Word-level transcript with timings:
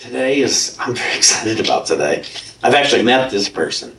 today 0.00 0.40
is, 0.40 0.76
I'm 0.80 0.94
very 0.94 1.16
excited 1.16 1.60
about 1.60 1.86
today. 1.86 2.24
I've 2.62 2.74
actually 2.74 3.02
met 3.02 3.30
this 3.30 3.48
person. 3.48 3.96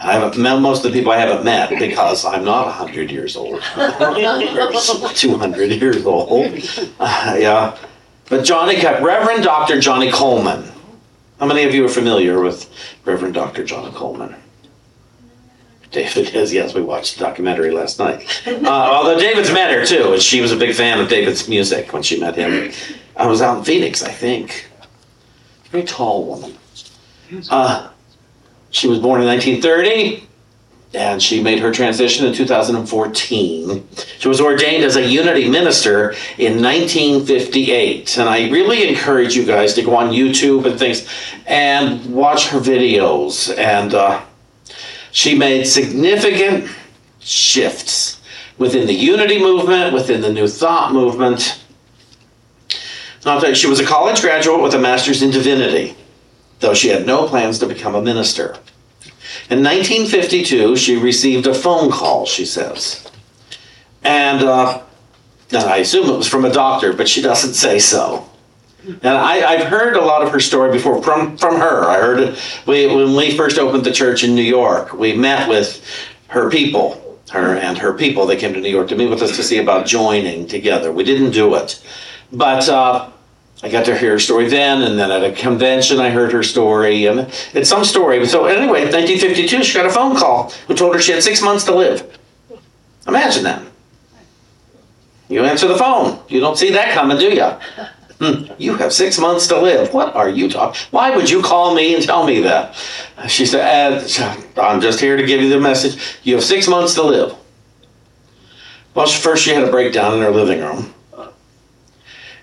I 0.00 0.12
haven't 0.12 0.40
met 0.40 0.60
most 0.60 0.84
of 0.84 0.92
the 0.92 0.98
people 0.98 1.10
I 1.10 1.18
haven't 1.18 1.44
met 1.44 1.70
because 1.76 2.24
I'm 2.24 2.44
not 2.44 2.66
100 2.66 3.10
years 3.10 3.36
old. 3.36 3.60
200 5.14 5.72
years 5.72 6.06
old. 6.06 6.62
Uh, 7.00 7.36
yeah. 7.38 7.76
But 8.28 8.44
Johnnie, 8.44 8.80
Reverend 8.80 9.42
Dr. 9.42 9.80
Johnnie 9.80 10.10
Colemon. 10.10 10.70
How 11.40 11.46
many 11.46 11.64
of 11.64 11.74
you 11.74 11.84
are 11.84 11.88
familiar 11.88 12.40
with 12.40 12.70
Reverend 13.04 13.34
Dr. 13.34 13.64
Johnnie 13.64 13.90
Colemon? 13.90 14.36
David 15.90 16.32
is, 16.34 16.52
yes, 16.52 16.74
we 16.74 16.82
watched 16.82 17.18
the 17.18 17.24
documentary 17.24 17.72
last 17.72 17.98
night. 17.98 18.42
Uh, 18.46 18.68
although 18.68 19.18
David's 19.18 19.50
met 19.52 19.72
her 19.72 19.84
too, 19.84 20.12
and 20.12 20.22
she 20.22 20.40
was 20.40 20.52
a 20.52 20.56
big 20.56 20.76
fan 20.76 21.00
of 21.00 21.08
David's 21.08 21.48
music 21.48 21.92
when 21.92 22.02
she 22.04 22.20
met 22.20 22.36
him. 22.36 22.72
I 23.16 23.26
was 23.26 23.42
out 23.42 23.58
in 23.58 23.64
Phoenix, 23.64 24.02
I 24.02 24.12
think. 24.12 24.67
Very 25.70 25.84
tall 25.84 26.24
woman. 26.24 26.56
Uh, 27.50 27.90
she 28.70 28.88
was 28.88 28.98
born 28.98 29.20
in 29.20 29.26
1930 29.26 30.28
and 30.94 31.22
she 31.22 31.42
made 31.42 31.58
her 31.58 31.70
transition 31.70 32.26
in 32.26 32.32
2014. 32.32 33.88
She 34.18 34.28
was 34.28 34.40
ordained 34.40 34.84
as 34.84 34.96
a 34.96 35.06
unity 35.06 35.48
minister 35.48 36.12
in 36.38 36.62
1958. 36.62 38.16
And 38.16 38.28
I 38.28 38.48
really 38.48 38.88
encourage 38.88 39.36
you 39.36 39.44
guys 39.44 39.74
to 39.74 39.82
go 39.82 39.94
on 39.96 40.12
YouTube 40.12 40.64
and 40.64 40.78
things 40.78 41.06
and 41.46 42.14
watch 42.14 42.48
her 42.48 42.58
videos. 42.58 43.56
And 43.58 43.92
uh, 43.92 44.22
she 45.12 45.36
made 45.36 45.64
significant 45.64 46.70
shifts 47.20 48.20
within 48.56 48.86
the 48.86 48.94
unity 48.94 49.38
movement, 49.38 49.92
within 49.92 50.22
the 50.22 50.32
New 50.32 50.48
Thought 50.48 50.92
movement. 50.94 51.62
She 53.54 53.66
was 53.66 53.80
a 53.80 53.84
college 53.84 54.20
graduate 54.20 54.62
with 54.62 54.74
a 54.74 54.78
master's 54.78 55.22
in 55.22 55.30
divinity, 55.30 55.96
though 56.60 56.74
she 56.74 56.88
had 56.88 57.06
no 57.06 57.26
plans 57.26 57.58
to 57.58 57.66
become 57.66 57.94
a 57.94 58.02
minister. 58.02 58.56
In 59.50 59.62
1952, 59.62 60.76
she 60.76 60.96
received 60.96 61.46
a 61.46 61.54
phone 61.54 61.90
call, 61.90 62.26
she 62.26 62.44
says. 62.44 63.10
And, 64.02 64.42
uh, 64.42 64.82
I 65.52 65.78
assume 65.78 66.08
it 66.08 66.16
was 66.16 66.28
from 66.28 66.44
a 66.44 66.52
doctor, 66.52 66.92
but 66.92 67.08
she 67.08 67.22
doesn't 67.22 67.54
say 67.54 67.78
so. 67.78 68.28
And 68.86 69.08
I, 69.08 69.56
have 69.56 69.66
heard 69.66 69.96
a 69.96 70.04
lot 70.04 70.22
of 70.22 70.30
her 70.30 70.40
story 70.40 70.72
before 70.72 71.02
from, 71.02 71.36
from 71.36 71.56
her. 71.56 71.84
I 71.84 71.98
heard 71.98 72.20
it 72.20 72.38
we, 72.66 72.86
when 72.86 73.14
we 73.14 73.36
first 73.36 73.58
opened 73.58 73.84
the 73.84 73.92
church 73.92 74.24
in 74.24 74.34
New 74.34 74.42
York. 74.42 74.92
We 74.92 75.14
met 75.14 75.48
with 75.48 75.84
her 76.28 76.50
people, 76.50 77.18
her 77.30 77.54
and 77.56 77.76
her 77.78 77.92
people. 77.92 78.26
They 78.26 78.36
came 78.36 78.54
to 78.54 78.60
New 78.60 78.70
York 78.70 78.88
to 78.88 78.96
meet 78.96 79.10
with 79.10 79.22
us 79.22 79.36
to 79.36 79.42
see 79.42 79.58
about 79.58 79.86
joining 79.86 80.46
together. 80.46 80.92
We 80.92 81.04
didn't 81.04 81.32
do 81.32 81.54
it. 81.56 81.82
But 82.32 82.68
uh, 82.68 83.10
I 83.62 83.68
got 83.68 83.86
to 83.86 83.96
hear 83.98 84.12
her 84.12 84.18
story 84.18 84.48
then, 84.48 84.82
and 84.82 84.98
then 84.98 85.10
at 85.10 85.24
a 85.24 85.32
convention 85.32 85.98
I 85.98 86.10
heard 86.10 86.32
her 86.32 86.42
story, 86.42 87.06
and 87.06 87.20
it's 87.54 87.68
some 87.68 87.84
story. 87.84 88.24
So 88.26 88.46
anyway, 88.46 88.82
1952, 88.82 89.64
she 89.64 89.74
got 89.74 89.86
a 89.86 89.90
phone 89.90 90.16
call 90.16 90.50
who 90.66 90.74
told 90.74 90.94
her 90.94 91.00
she 91.00 91.12
had 91.12 91.22
six 91.22 91.42
months 91.42 91.64
to 91.64 91.74
live. 91.74 92.18
Imagine 93.06 93.44
that. 93.44 93.62
You 95.28 95.44
answer 95.44 95.68
the 95.68 95.76
phone. 95.76 96.20
You 96.28 96.40
don't 96.40 96.56
see 96.56 96.70
that 96.72 96.94
coming, 96.94 97.18
do 97.18 97.34
you? 97.34 97.50
Hmm, 98.20 98.52
you 98.58 98.74
have 98.76 98.92
six 98.92 99.18
months 99.18 99.46
to 99.48 99.60
live. 99.60 99.94
What 99.94 100.16
are 100.16 100.28
you 100.28 100.50
talking? 100.50 100.80
Why 100.90 101.14
would 101.14 101.30
you 101.30 101.40
call 101.42 101.74
me 101.74 101.94
and 101.94 102.02
tell 102.02 102.26
me 102.26 102.40
that? 102.40 102.74
She 103.28 103.46
said, 103.46 104.08
I'm 104.56 104.80
just 104.80 105.00
here 105.00 105.16
to 105.16 105.24
give 105.24 105.40
you 105.40 105.48
the 105.48 105.60
message. 105.60 106.18
You 106.24 106.34
have 106.34 106.44
six 106.44 106.66
months 106.66 106.94
to 106.94 107.02
live. 107.02 107.34
Well, 108.94 109.06
first 109.06 109.44
she 109.44 109.50
had 109.50 109.62
a 109.62 109.70
breakdown 109.70 110.14
in 110.14 110.20
her 110.22 110.30
living 110.30 110.60
room. 110.60 110.87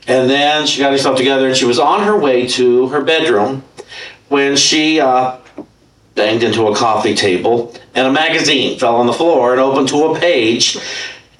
And 0.08 0.30
then 0.30 0.67
she 0.67 0.81
got 0.81 0.92
herself 0.92 1.17
together 1.17 1.48
and 1.48 1.56
she 1.56 1.66
was 1.66 1.80
on 1.80 2.03
her 2.03 2.17
way 2.17 2.48
to 2.50 2.88
her 2.89 3.03
bedroom 3.03 3.64
when 4.30 4.56
she 4.56 5.00
uh, 5.00 5.38
banged 6.14 6.44
into 6.44 6.67
a 6.67 6.75
coffee 6.75 7.16
table 7.16 7.73
and 7.94 8.08
a 8.08 8.11
magazine 8.11 8.78
fell 8.78 8.98
on 8.98 9.08
the 9.08 9.14
floor 9.14 9.52
and 9.52 9.61
opened 9.61 9.89
to 9.89 10.06
a 10.06 10.20
page. 10.20 10.77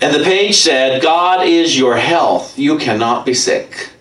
And 0.02 0.14
the 0.14 0.24
page 0.24 0.56
said, 0.56 1.02
God 1.02 1.48
is 1.48 1.78
your 1.78 1.96
health. 1.96 2.58
You 2.58 2.78
cannot 2.78 3.26
be 3.26 3.34
sick. 3.34 3.92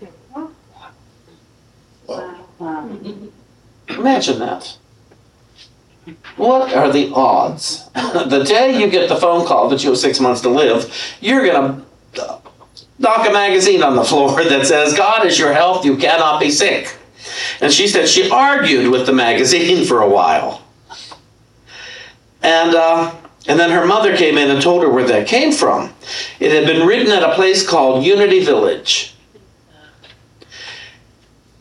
Imagine 3.89 4.39
that. 4.41 4.77
What 6.37 6.73
are 6.75 6.93
the 6.93 7.13
odds? 7.15 7.89
the 7.95 8.45
day 8.47 8.79
you 8.79 8.91
get 8.91 9.09
the 9.09 9.17
phone 9.17 9.47
call 9.47 9.69
that 9.69 9.83
you 9.83 9.91
have 9.91 9.99
six 9.99 10.21
months 10.21 10.41
to 10.43 10.49
live, 10.49 10.93
you're 11.21 11.47
going 11.47 11.85
to 12.15 12.41
knock 12.99 13.29
a 13.29 13.33
magazine 13.33 13.83
on 13.83 13.97
the 13.97 14.05
floor 14.05 14.43
that 14.49 14.67
says, 14.67 14.95
God 14.95 15.27
is 15.27 15.39
your 15.39 15.53
health, 15.53 15.85
you 15.85 15.97
cannot 15.97 16.41
be 16.41 16.51
sick. 16.51 16.97
And 17.61 17.73
she 17.73 17.89
said 17.89 18.09
she 18.09 18.31
argued 18.31 18.91
with 18.91 19.07
the 19.07 19.13
magazine 19.13 19.85
for 19.89 20.01
a 20.01 20.09
while. 20.09 20.63
And, 22.43 22.75
uh, 22.75 23.15
and 23.47 23.59
then 23.59 23.71
her 23.71 23.87
mother 23.87 24.17
came 24.17 24.37
in 24.37 24.51
and 24.51 24.61
told 24.61 24.83
her 24.83 24.91
where 24.91 25.07
that 25.07 25.27
came 25.27 25.53
from. 25.53 25.95
It 26.41 26.53
had 26.53 26.67
been 26.67 26.87
written 26.87 27.11
at 27.11 27.23
a 27.23 27.35
place 27.35 27.67
called 27.67 28.05
Unity 28.05 28.45
Village. 28.45 29.15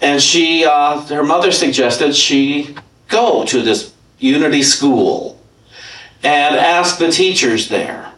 And 0.02 0.22
she, 0.22 0.66
uh, 0.66 1.00
her 1.04 1.24
mother 1.24 1.54
suggested 1.54 2.14
she 2.14 2.76
go 3.08 3.46
to 3.46 3.62
this 3.62 3.94
Unity 4.20 4.64
school 4.64 5.42
and 6.22 6.56
ask 6.56 6.98
the 6.98 7.12
teachers 7.12 7.70
there 7.70 8.12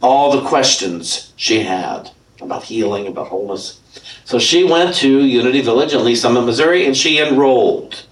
all 0.00 0.32
the 0.32 0.48
questions 0.48 1.32
she 1.36 1.60
had 1.60 2.10
about 2.42 2.64
healing, 2.64 3.06
about 3.06 3.28
wholeness. 3.28 3.80
So 4.24 4.38
she 4.38 4.64
went 4.64 4.94
to 4.96 5.24
Unity 5.24 5.60
Village 5.60 5.92
in 5.92 6.04
Lee 6.04 6.14
Summit, 6.14 6.42
Missouri, 6.42 6.86
and 6.86 6.96
she 6.96 7.18
enrolled 7.18 8.04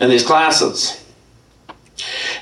in 0.00 0.10
these 0.10 0.24
classes. 0.24 1.04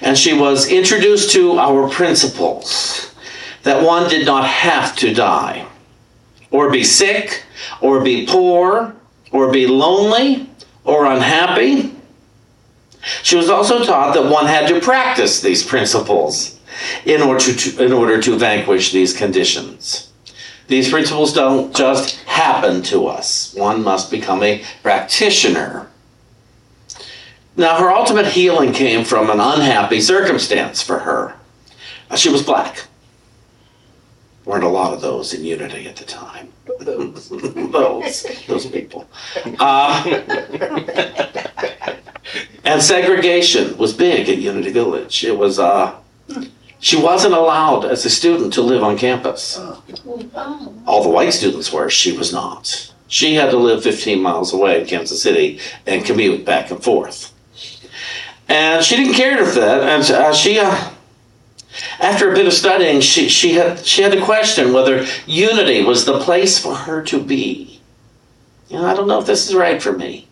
And 0.00 0.16
she 0.16 0.32
was 0.32 0.68
introduced 0.70 1.32
to 1.32 1.58
our 1.58 1.88
principles 1.88 3.14
that 3.62 3.84
one 3.84 4.08
did 4.08 4.24
not 4.24 4.46
have 4.46 4.96
to 4.96 5.12
die, 5.12 5.66
or 6.50 6.70
be 6.70 6.82
sick, 6.82 7.44
or 7.80 8.02
be 8.02 8.26
poor, 8.26 8.94
or 9.32 9.52
be 9.52 9.66
lonely, 9.66 10.48
or 10.84 11.04
unhappy. 11.04 11.94
She 13.22 13.36
was 13.36 13.50
also 13.50 13.84
taught 13.84 14.14
that 14.14 14.30
one 14.30 14.46
had 14.46 14.68
to 14.68 14.80
practice 14.80 15.40
these 15.40 15.62
principles 15.62 16.58
in 17.04 17.22
order 17.22 17.52
to, 17.52 17.84
in 17.84 17.92
order 17.92 18.20
to 18.22 18.38
vanquish 18.38 18.92
these 18.92 19.12
conditions. 19.12 20.09
These 20.70 20.88
principles 20.88 21.32
don't 21.32 21.74
just 21.74 22.20
happen 22.26 22.80
to 22.82 23.08
us. 23.08 23.52
One 23.54 23.82
must 23.82 24.08
become 24.08 24.40
a 24.44 24.62
practitioner. 24.84 25.88
Now, 27.56 27.80
her 27.80 27.90
ultimate 27.90 28.26
healing 28.26 28.72
came 28.72 29.04
from 29.04 29.30
an 29.30 29.40
unhappy 29.40 30.00
circumstance 30.00 30.80
for 30.80 31.00
her. 31.00 31.34
She 32.14 32.28
was 32.28 32.44
black. 32.44 32.84
Weren't 34.44 34.62
a 34.62 34.68
lot 34.68 34.94
of 34.94 35.00
those 35.00 35.34
in 35.34 35.44
Unity 35.44 35.88
at 35.88 35.96
the 35.96 36.04
time. 36.04 36.52
those, 36.78 37.30
those 38.46 38.66
people. 38.66 39.08
Uh, 39.58 40.04
and 42.64 42.80
segregation 42.80 43.76
was 43.76 43.92
big 43.92 44.28
at 44.28 44.38
Unity 44.38 44.70
Village. 44.70 45.24
It 45.24 45.36
was 45.36 45.58
uh, 45.58 45.96
she 46.80 47.00
wasn't 47.00 47.34
allowed 47.34 47.84
as 47.84 48.04
a 48.04 48.10
student 48.10 48.52
to 48.54 48.62
live 48.62 48.82
on 48.82 48.98
campus. 48.98 49.58
All 50.86 51.02
the 51.02 51.10
white 51.10 51.32
students 51.32 51.72
were, 51.72 51.90
she 51.90 52.16
was 52.16 52.32
not. 52.32 52.92
She 53.06 53.34
had 53.34 53.50
to 53.50 53.56
live 53.56 53.82
15 53.82 54.20
miles 54.22 54.52
away 54.52 54.80
in 54.80 54.86
Kansas 54.86 55.22
City 55.22 55.60
and 55.86 56.04
commute 56.04 56.44
back 56.44 56.70
and 56.70 56.82
forth. 56.82 57.32
And 58.48 58.84
she 58.84 58.96
didn't 58.96 59.14
care 59.14 59.44
for 59.44 59.60
that. 59.60 59.82
And 59.82 60.10
uh, 60.10 60.32
she, 60.32 60.58
uh, 60.58 60.90
after 62.00 62.30
a 62.30 62.34
bit 62.34 62.46
of 62.46 62.52
studying, 62.52 63.00
she, 63.00 63.28
she, 63.28 63.52
had, 63.52 63.84
she 63.84 64.02
had 64.02 64.12
to 64.12 64.24
question 64.24 64.72
whether 64.72 65.06
unity 65.26 65.84
was 65.84 66.04
the 66.04 66.18
place 66.20 66.58
for 66.58 66.74
her 66.74 67.02
to 67.04 67.22
be. 67.22 67.80
You 68.68 68.78
know, 68.78 68.86
I 68.86 68.94
don't 68.94 69.08
know 69.08 69.20
if 69.20 69.26
this 69.26 69.48
is 69.48 69.54
right 69.54 69.82
for 69.82 69.92
me. 69.92 70.28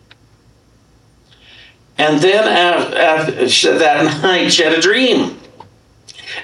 And 1.97 2.21
then 2.21 2.47
after, 2.47 3.77
that 3.77 4.21
night, 4.23 4.53
she 4.53 4.63
had 4.63 4.73
a 4.73 4.81
dream. 4.81 5.38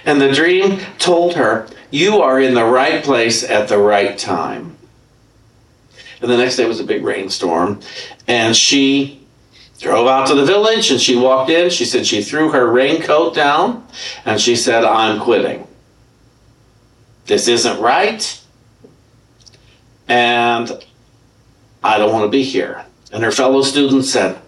And 0.06 0.20
the 0.20 0.32
dream 0.32 0.80
told 0.98 1.36
her, 1.36 1.68
You 1.92 2.22
are 2.22 2.40
in 2.40 2.54
the 2.54 2.66
right 2.66 3.04
place 3.04 3.44
at 3.44 3.68
the 3.68 3.78
right 3.78 4.18
time. 4.18 4.78
And 6.22 6.32
the 6.32 6.38
next 6.38 6.56
day 6.56 6.66
was 6.66 6.80
a 6.80 6.86
big 6.86 7.04
rainstorm. 7.04 7.82
And 8.28 8.56
she 8.56 9.26
drove 9.80 10.08
out 10.08 10.28
to 10.28 10.36
the 10.36 10.46
village 10.46 10.90
and 10.92 11.00
she 11.00 11.16
walked 11.16 11.50
in. 11.50 11.70
She 11.70 11.86
said 11.86 12.06
she 12.06 12.24
threw 12.24 12.50
her 12.52 12.72
raincoat 12.72 13.36
down 13.36 13.86
and 14.26 14.40
she 14.40 14.56
said, 14.56 14.84
I'm 14.84 15.20
quitting. 15.20 15.68
This 17.26 17.48
isn't 17.48 17.80
right. 17.80 18.42
And 20.08 20.72
I 21.84 21.98
don't 21.98 22.14
want 22.14 22.26
to 22.26 22.30
be 22.30 22.44
here. 22.44 22.86
And 23.12 23.24
her 23.24 23.31
fellow 23.31 23.62
students 23.62 24.10
said, 24.10 24.40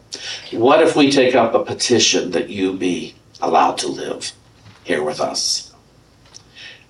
What 0.51 0.81
if 0.81 0.95
we 0.95 1.11
take 1.11 1.35
up 1.35 1.53
a 1.53 1.63
petition 1.63 2.31
that 2.31 2.49
you 2.49 2.73
be 2.73 3.15
allowed 3.41 3.77
to 3.79 3.87
live? 3.87 4.31
Here 4.87 5.03
with 5.03 5.19
us. 5.19 5.73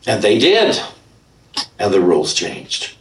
And 0.06 0.22
they 0.22 0.38
did. 0.38 0.80
And 1.80 1.94
the 1.94 2.00
rules 2.00 2.34
changed. 2.34 2.96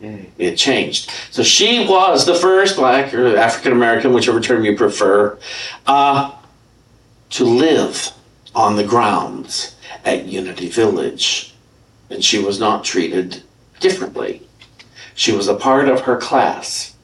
It 0.00 0.56
changed. 0.56 1.10
So 1.30 1.42
she 1.42 1.86
was 1.86 2.26
the 2.26 2.34
first 2.34 2.76
black 2.76 3.14
or 3.14 3.36
African 3.36 3.72
American, 3.72 4.12
whichever 4.12 4.40
term 4.40 4.64
you 4.64 4.76
prefer, 4.76 5.38
uh, 5.86 6.32
to 7.30 7.44
live 7.44 8.12
on 8.54 8.76
the 8.76 8.84
grounds 8.84 9.76
at 10.04 10.26
Unity 10.26 10.68
Village. 10.68 11.54
And 12.10 12.24
she 12.24 12.38
was 12.38 12.60
not 12.60 12.84
treated 12.84 13.42
differently. 13.80 14.42
She 15.14 15.32
was 15.32 15.48
a 15.48 15.54
part 15.54 15.88
of 15.88 16.02
her 16.02 16.16
class. 16.16 16.94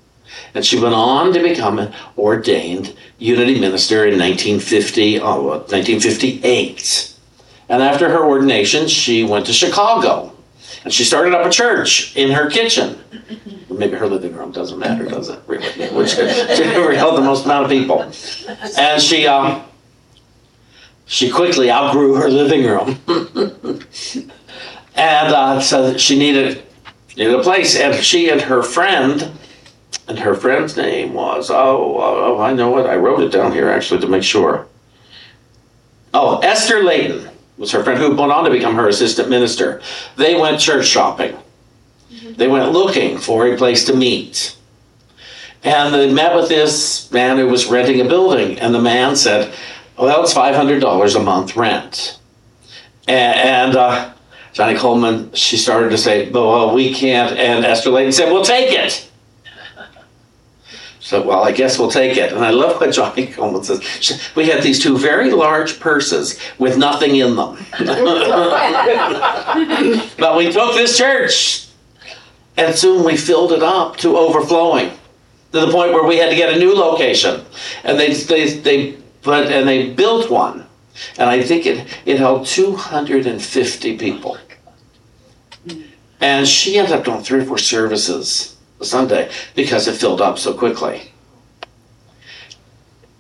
And 0.55 0.65
she 0.65 0.81
went 0.81 0.95
on 0.95 1.33
to 1.33 1.43
become 1.43 1.79
an 1.79 1.93
ordained 2.17 2.95
Unity 3.19 3.59
minister 3.59 4.07
in 4.07 4.19
1950, 4.19 5.21
oh, 5.21 5.47
1958. 5.47 7.15
And 7.69 7.83
after 7.83 8.09
her 8.09 8.25
ordination, 8.25 8.87
she 8.87 9.25
went 9.25 9.47
to 9.47 9.53
Chicago 9.53 10.35
and 10.85 10.93
she 10.93 11.03
started 11.03 11.35
up 11.35 11.47
a 11.47 11.51
church 11.51 12.15
in 12.17 12.31
her 12.31 12.51
kitchen. 12.51 12.99
Maybe 13.71 13.97
her 13.97 14.07
living 14.07 14.35
room 14.35 14.53
doesn't 14.53 14.79
matter, 14.79 15.05
does 15.07 15.31
it? 15.31 15.41
Really? 15.47 15.67
Which 15.95 16.13
held 16.17 17.17
the 17.17 17.23
most 17.23 17.47
amount 17.47 17.65
of 17.65 17.71
people. 17.71 18.03
And 18.79 19.03
she 19.03 19.27
um, 19.27 19.63
she 21.07 21.31
quickly 21.31 21.71
outgrew 21.71 22.15
her 22.15 22.29
living 22.29 22.65
room, 22.65 22.99
and 24.95 25.35
uh, 25.35 25.61
so 25.61 25.97
she 25.97 26.19
needed 26.19 26.63
needed 27.17 27.35
a 27.35 27.43
place. 27.43 27.77
And 27.77 27.95
she 28.03 28.29
and 28.29 28.41
her 28.43 28.63
friend, 28.63 29.33
and 30.07 30.19
her 30.19 30.35
friend's 30.35 30.77
name 30.77 31.15
was 31.15 31.51
oh, 31.51 31.97
oh 31.99 32.41
I 32.41 32.53
know 32.53 32.79
it. 32.79 32.87
I 32.87 32.97
wrote 32.97 33.21
it 33.21 33.33
down 33.33 33.53
here 33.53 33.69
actually 33.69 34.01
to 34.01 34.07
make 34.07 34.23
sure. 34.23 34.67
Oh, 36.13 36.39
Esther 36.39 36.83
Layton 36.83 37.29
was 37.59 37.73
her 37.73 37.83
friend 37.83 37.99
who 37.99 38.15
went 38.15 38.33
on 38.33 38.45
to 38.45 38.51
become 38.51 38.77
her 38.77 38.89
assistant 38.89 39.29
minister. 39.29 39.81
They 40.17 40.35
went 40.35 40.61
church 40.61 40.87
shopping. 40.87 41.37
They 42.37 42.49
went 42.49 42.73
looking 42.73 43.19
for 43.19 43.47
a 43.47 43.57
place 43.57 43.85
to 43.87 43.97
meet. 43.97 44.57
And 45.63 45.95
they 45.95 46.13
met 46.13 46.37
with 46.37 46.49
this 46.49 47.11
man 47.11 47.39
who 47.39 47.49
was 47.49 47.67
renting 47.67 48.01
a 48.01 48.05
building. 48.05 48.59
And 48.59 48.75
the 48.75 48.81
man 48.81 49.17
said, 49.17 49.55
Well, 49.99 50.23
it's 50.23 50.35
$500 50.35 51.17
a 51.17 51.21
month 51.21 51.57
rent. 51.57 52.19
And, 53.09 53.39
and 53.39 53.77
uh, 53.77 54.13
Johnnie 54.53 54.79
Colemon, 54.79 55.35
she 55.35 55.57
started 55.57 55.91
to 55.91 55.99
say, 55.99 56.31
Well, 56.31 56.75
we 56.75 56.93
can't. 56.93 57.37
And 57.37 57.65
Esther 57.65 57.91
Layton 57.91 58.13
said, 58.13 58.31
Well, 58.31 58.45
take 58.45 58.73
it. 58.73 59.11
So, 61.05 61.21
well, 61.21 61.45
I 61.45 61.53
guess 61.53 61.79
we'll 61.79 61.91
take 61.91 62.17
it. 62.17 62.33
And 62.33 62.43
I 62.43 62.49
love 62.49 62.81
what 62.81 62.91
Johnnie 62.91 63.27
Colemon 63.35 63.63
says. 63.63 64.31
We 64.35 64.47
had 64.47 64.63
these 64.63 64.83
two 64.83 64.97
very 64.97 65.31
large 65.31 65.79
purses 65.79 66.41
with 66.59 66.79
nothing 66.79 67.17
in 67.17 67.37
them. 67.37 67.59
but 70.19 70.35
we 70.35 70.51
took 70.51 70.75
this 70.75 70.97
church, 70.97 71.69
and 72.57 72.75
soon 72.75 73.05
we 73.05 73.19
filled 73.19 73.53
it 73.53 73.63
up 73.63 73.99
to 73.99 74.17
overflowing, 74.17 74.93
to 75.53 75.61
the 75.61 75.71
point 75.71 75.93
where 75.93 76.05
we 76.05 76.17
had 76.17 76.31
to 76.31 76.37
get 76.37 76.55
a 76.55 76.59
new 76.59 76.75
location. 76.75 77.45
And 77.85 78.01
they, 78.01 78.15
they, 78.15 78.55
they 78.61 78.97
but 79.23 79.53
and 79.53 79.69
they 79.69 79.91
built 79.91 80.31
one, 80.31 80.67
and 81.19 81.29
I 81.29 81.43
think 81.43 81.67
it, 81.67 81.87
it 82.07 82.19
held 82.19 82.47
250 82.47 83.99
people. 83.99 84.39
And 86.23 86.49
she 86.49 86.79
ended 86.79 86.95
up 86.95 87.05
doing 87.05 87.23
three 87.23 87.41
or 87.41 87.45
four 87.45 87.59
services 87.59 88.54
Sunday 88.85 89.31
because 89.55 89.89
it 89.89 89.95
filled 89.95 90.21
up 90.21 90.39
so 90.39 90.55
quickly. 90.55 91.11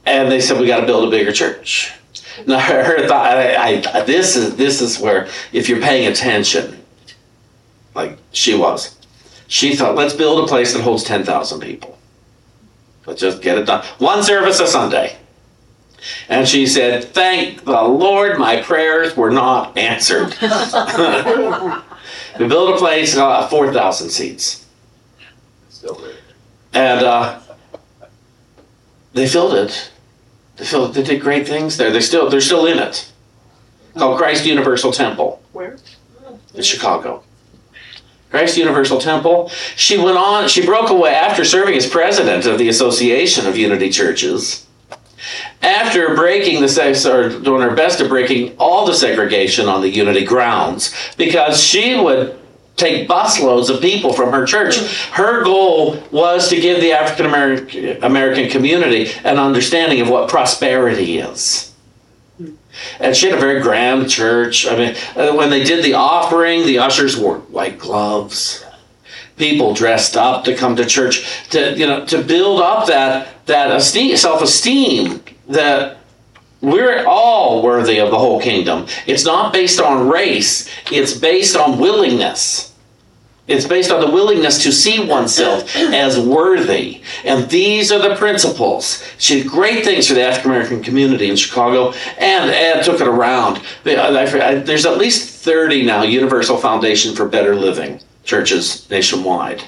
And 0.06 0.31
they 0.31 0.40
said 0.40 0.61
we 0.61 0.66
got 0.66 0.81
to 0.81 0.87
build 0.87 1.08
a 1.08 1.11
bigger 1.11 1.32
church. 1.32 1.93
Now 2.49 2.58
her 2.58 3.06
thought, 3.06 3.31
I, 3.31 3.81
I, 3.94 4.02
this 4.02 4.34
is 4.34 4.56
this 4.56 4.81
is 4.81 4.99
where 4.99 5.28
if 5.52 5.69
you're 5.69 5.81
paying 5.81 6.08
attention, 6.08 6.82
like 7.94 8.19
she 8.32 8.56
was, 8.56 8.99
she 9.46 9.76
thought 9.76 9.94
let's 9.94 10.14
build 10.14 10.43
a 10.43 10.49
place 10.49 10.72
that 10.75 10.82
holds 10.82 11.05
ten 11.05 11.22
thousand 11.22 11.61
people. 11.61 11.96
Let's 13.06 13.20
just 13.20 13.40
get 13.40 13.56
it 13.56 13.66
done. 13.66 13.84
One 13.99 14.25
service 14.25 14.58
a 14.58 14.66
Sunday. 14.66 15.16
And 16.28 16.46
she 16.46 16.66
said, 16.66 17.05
Thank 17.05 17.64
the 17.64 17.82
Lord, 17.82 18.38
my 18.38 18.61
prayers 18.62 19.16
were 19.16 19.31
not 19.31 19.76
answered. 19.76 20.28
we 22.38 22.49
built 22.49 22.75
a 22.75 22.78
place, 22.78 23.16
uh, 23.16 23.49
4,000 23.49 24.11
seats. 24.11 24.63
And 26.72 27.04
uh, 27.04 27.40
they 29.12 29.28
filled 29.28 29.54
it. 29.54 29.90
They 30.56 30.64
filled. 30.64 30.94
They 30.94 31.02
did 31.02 31.20
great 31.20 31.46
things 31.46 31.76
there. 31.76 31.90
They 31.90 32.00
still 32.00 32.28
they're 32.28 32.40
still 32.40 32.66
in 32.66 32.78
it. 32.78 33.10
Called 33.96 34.19
Christ 34.19 34.44
Universal 34.44 34.92
Temple. 34.92 35.42
Where? 35.52 35.78
In 36.54 36.62
Chicago. 36.62 37.22
Christ 38.31 38.56
Universal 38.56 39.00
Temple. 39.00 39.48
She 39.76 39.96
went 39.96 40.19
on. 40.19 40.48
She 40.48 40.66
broke 40.66 40.90
away 40.90 41.14
after 41.14 41.44
serving 41.44 41.76
as 41.76 41.87
president 41.88 42.46
of 42.46 42.58
the 42.58 42.69
Association 42.69 43.46
of 43.46 43.56
Unity 43.56 43.90
Churches. 43.90 44.66
After 45.62 46.14
breaking 46.14 46.60
the 46.60 46.69
sex, 46.69 47.06
or 47.06 47.28
doing 47.40 47.62
her 47.62 47.75
best 47.75 48.00
at 48.00 48.08
breaking 48.08 48.56
all 48.58 48.84
the 48.84 48.94
segregation 48.94 49.69
on 49.69 49.80
the 49.80 49.88
Unity 49.88 50.25
grounds, 50.25 50.92
because 51.16 51.62
she 51.62 51.98
would 51.98 52.38
take 52.76 53.09
busloads 53.09 53.71
of 53.71 53.81
people 53.81 54.12
from 54.12 54.32
her 54.32 54.44
church. 54.44 54.76
Her 55.11 55.44
goal 55.44 55.97
was 56.11 56.49
to 56.49 56.61
give 56.61 56.81
the 56.81 56.93
African 56.93 57.26
American 58.03 58.50
community 58.50 59.11
an 59.25 59.38
understanding 59.38 60.00
of 60.00 60.09
what 60.09 60.29
prosperity 60.29 61.19
is. 61.19 61.73
And 62.99 63.15
she 63.15 63.26
had 63.26 63.38
a 63.38 63.41
very 63.41 63.61
grand 63.61 64.11
church. 64.11 64.67
I 64.67 64.76
mean, 64.76 64.97
uh, 65.15 65.32
when 65.35 65.50
they 65.50 65.62
did 65.62 65.85
the 65.85 65.94
offering, 65.94 66.67
the 66.67 66.81
ushers 66.81 67.17
wore 67.17 67.38
white 67.38 67.79
gloves. 67.79 68.65
People 69.37 69.75
dressed 69.75 70.17
up 70.17 70.44
to 70.44 70.56
come 70.56 70.76
to 70.76 70.85
church 70.85 71.49
to 71.50 71.76
you 71.76 71.87
know 71.87 72.05
to 72.06 72.23
build 72.23 72.61
up 72.61 72.87
that 72.87 73.29
that 73.47 73.71
esteem, 73.71 74.17
self-esteem 74.17 75.23
that 75.49 75.99
we're 76.64 77.05
all 77.06 77.62
worthy 77.62 77.99
of 77.99 78.11
the 78.11 78.19
whole 78.19 78.40
kingdom. 78.40 78.87
It's 79.06 79.25
not 79.25 79.52
based 79.52 79.81
on 79.81 80.08
race, 80.08 80.69
it's 80.90 81.14
based 81.14 81.56
on 81.56 81.78
willingness. 81.78 82.72
It's 83.46 83.66
based 83.66 83.90
on 83.90 84.00
the 84.00 84.11
willingness 84.11 84.62
to 84.62 84.72
see 84.72 85.06
oneself 85.06 85.76
as 85.76 86.19
worthy. 86.19 87.02
And 87.25 87.49
these 87.50 87.93
are 87.93 87.99
the 87.99 88.16
principles. 88.16 89.05
She 89.19 89.43
did 89.43 89.50
great 89.50 89.84
things 89.84 90.08
for 90.08 90.14
the 90.14 90.25
African 90.25 90.50
American 90.50 90.82
community 90.82 91.28
in 91.28 91.37
Chicago 91.37 91.93
and, 92.19 92.50
and 92.50 92.82
took 92.82 93.02
it 93.02 93.06
around. 93.06 93.58
Uh, 93.84 94.61
there's 94.61 94.87
at 94.87 94.96
least 94.96 95.44
30 95.44 95.84
now 95.84 96.02
Universal 96.02 96.56
Foundation 96.56 97.14
for 97.14 97.28
Better 97.28 97.55
Living 97.55 98.00
churches 98.25 98.88
nationwide. 98.88 99.62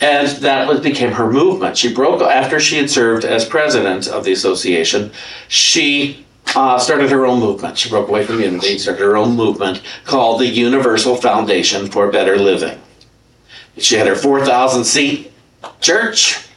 And 0.00 0.28
that 0.28 0.66
was, 0.66 0.80
became 0.80 1.12
her 1.12 1.30
movement. 1.30 1.76
She 1.76 1.92
broke, 1.92 2.22
after 2.22 2.58
she 2.58 2.76
had 2.76 2.88
served 2.90 3.24
as 3.24 3.44
president 3.44 4.08
of 4.08 4.24
the 4.24 4.32
association, 4.32 5.12
she 5.48 6.24
uh, 6.54 6.78
started 6.78 7.10
her 7.10 7.26
own 7.26 7.38
movement. 7.38 7.76
She 7.76 7.90
broke 7.90 8.08
away 8.08 8.24
from 8.24 8.40
Unity, 8.40 8.78
started 8.78 9.02
her 9.02 9.16
own 9.16 9.36
movement 9.36 9.82
called 10.04 10.40
the 10.40 10.46
Universal 10.46 11.16
Foundation 11.16 11.90
for 11.90 12.10
Better 12.10 12.36
Living. 12.36 12.80
She 13.76 13.96
had 13.96 14.06
her 14.06 14.16
4,000 14.16 14.84
seat 14.84 15.32
church, 15.80 16.48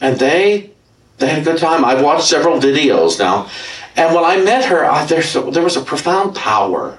and 0.00 0.18
they 0.18 0.70
they 1.18 1.28
had 1.28 1.42
a 1.42 1.44
good 1.44 1.58
time. 1.58 1.84
I've 1.84 2.02
watched 2.02 2.26
several 2.26 2.58
videos 2.58 3.18
now, 3.18 3.48
and 3.96 4.14
when 4.14 4.24
I 4.24 4.42
met 4.42 4.64
her, 4.64 4.84
I, 4.84 5.06
there, 5.06 5.22
there 5.22 5.62
was 5.62 5.76
a 5.76 5.80
profound 5.80 6.34
power 6.34 6.98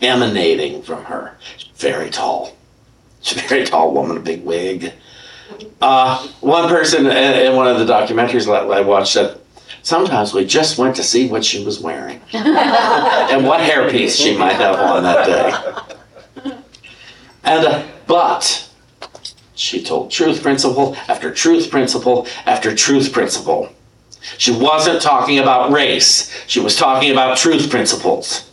emanating 0.00 0.82
from 0.82 1.04
her. 1.04 1.36
She's 1.58 1.70
very 1.76 2.10
tall. 2.10 2.56
She's 3.22 3.42
a 3.42 3.46
very 3.46 3.64
tall 3.64 3.92
woman, 3.92 4.16
a 4.16 4.20
big 4.20 4.44
wig. 4.44 4.92
Uh, 5.80 6.26
one 6.40 6.68
person 6.68 7.06
in 7.06 7.56
one 7.56 7.68
of 7.68 7.78
the 7.78 7.90
documentaries 7.90 8.48
I 8.48 8.80
watched 8.80 9.12
said, 9.12 9.38
sometimes 9.82 10.34
we 10.34 10.44
just 10.44 10.78
went 10.78 10.96
to 10.96 11.02
see 11.02 11.28
what 11.28 11.44
she 11.44 11.64
was 11.64 11.80
wearing 11.80 12.20
and 12.32 13.46
what 13.46 13.60
hairpiece 13.60 14.16
she 14.16 14.36
might 14.36 14.54
have 14.54 14.76
on 14.76 15.02
that 15.02 15.26
day. 15.26 16.52
And 17.44 17.66
uh, 17.66 17.86
but 18.06 18.70
she 19.54 19.82
told 19.82 20.10
truth 20.10 20.42
principle 20.42 20.96
after 21.08 21.32
truth 21.32 21.70
principle 21.70 22.26
after 22.46 22.74
truth 22.74 23.12
principle. 23.12 23.68
She 24.38 24.52
wasn't 24.52 25.02
talking 25.02 25.40
about 25.40 25.72
race, 25.72 26.32
she 26.46 26.60
was 26.60 26.76
talking 26.76 27.10
about 27.10 27.36
truth 27.36 27.68
principles. 27.70 28.48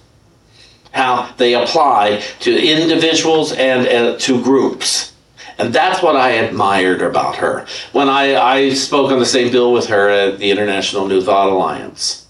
How 0.91 1.31
they 1.37 1.53
apply 1.53 2.23
to 2.41 2.51
individuals 2.51 3.51
and 3.51 3.87
uh, 3.87 4.17
to 4.19 4.43
groups. 4.43 5.13
And 5.59 5.73
that's 5.73 6.01
what 6.01 6.15
I 6.15 6.31
admired 6.31 7.01
about 7.01 7.35
her. 7.35 7.65
When 7.91 8.07
I, 8.07 8.35
I 8.35 8.73
spoke 8.73 9.11
on 9.11 9.19
the 9.19 9.25
same 9.25 9.51
bill 9.51 9.73
with 9.73 9.87
her 9.87 10.09
at 10.09 10.39
the 10.39 10.51
International 10.51 11.05
New 11.05 11.21
Thought 11.21 11.49
Alliance, 11.49 12.25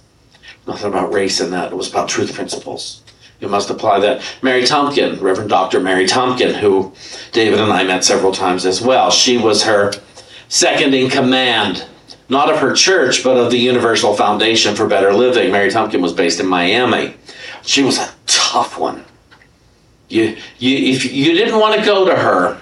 nothing 0.68 0.88
about 0.88 1.14
race 1.14 1.40
in 1.40 1.52
that, 1.52 1.72
it 1.72 1.76
was 1.76 1.90
about 1.90 2.10
truth 2.10 2.34
principles. 2.34 3.04
You 3.40 3.48
must 3.48 3.70
apply 3.70 4.00
that. 4.02 4.22
Mary 4.42 4.64
Tumpkin, 4.64 5.22
Reverend 5.22 5.50
Dr. 5.50 5.80
Mary 5.80 6.06
Tumpkin, 6.06 6.56
who 6.56 6.92
David 7.32 7.60
and 7.60 7.72
I 7.72 7.84
met 7.84 8.04
several 8.04 8.34
times 8.34 8.66
as 8.66 8.82
well, 8.82 9.12
she 9.12 9.38
was 9.38 9.64
her 9.64 9.94
second 10.50 10.94
in 10.94 11.10
command, 11.10 11.86
not 12.28 12.52
of 12.52 12.60
her 12.60 12.74
church, 12.74 13.24
but 13.24 13.38
of 13.38 13.52
the 13.52 13.58
Universal 13.60 14.16
Foundation 14.16 14.76
for 14.76 14.88
Better 14.88 15.14
Living. 15.14 15.52
Mary 15.52 15.70
Tumpkin 15.70 16.02
was 16.02 16.14
based 16.14 16.40
in 16.40 16.48
Miami. 16.48 17.14
She 17.62 17.84
was 17.84 18.00
tough 18.50 18.80
one. 18.80 19.04
You, 20.08 20.38
you, 20.58 20.94
if 20.96 21.12
you 21.12 21.34
didn't 21.34 21.60
want 21.60 21.80
to 21.80 21.86
go 21.86 22.06
to 22.06 22.16
her, 22.16 22.60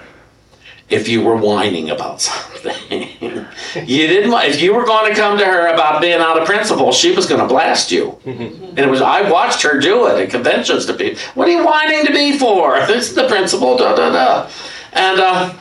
if 0.90 1.08
you 1.08 1.22
were 1.22 1.36
whining 1.36 1.90
about 1.90 2.20
something. 2.28 3.08
you 3.20 4.06
didn't. 4.06 4.32
If 4.32 4.60
you 4.60 4.74
were 4.74 4.84
going 4.84 5.10
to 5.12 5.18
come 5.18 5.38
to 5.38 5.44
her 5.44 5.68
about 5.68 6.00
being 6.00 6.20
out 6.20 6.38
of 6.38 6.46
principle, 6.46 6.92
she 6.92 7.14
was 7.14 7.26
going 7.26 7.40
to 7.40 7.46
blast 7.46 7.90
you. 7.90 8.18
and 8.24 8.78
it 8.78 8.88
was. 8.88 9.00
I 9.00 9.30
watched 9.30 9.62
her 9.62 9.78
do 9.80 10.06
it 10.06 10.20
at 10.20 10.30
conventions 10.30 10.86
to 10.86 10.94
people. 10.94 11.20
What 11.34 11.48
are 11.48 11.50
you 11.52 11.64
whining 11.64 12.06
to 12.06 12.12
me 12.12 12.38
for? 12.38 12.78
This 12.86 13.10
is 13.10 13.14
the 13.14 13.28
principle. 13.28 13.76
Da 13.76 13.94
da 13.94 14.10
da. 14.10 14.50
And 14.92 15.20
uh, 15.20 15.54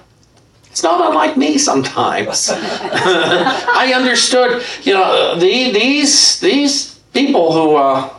it's 0.72 0.84
not 0.84 1.10
unlike 1.10 1.36
me 1.38 1.58
sometimes. 1.58 2.50
I 2.54 3.92
understood. 3.96 4.64
You 4.84 4.94
know, 4.94 5.36
the, 5.36 5.72
these 5.72 6.40
these 6.40 6.96
people 7.14 7.52
who. 7.54 7.76
Uh, 7.76 8.14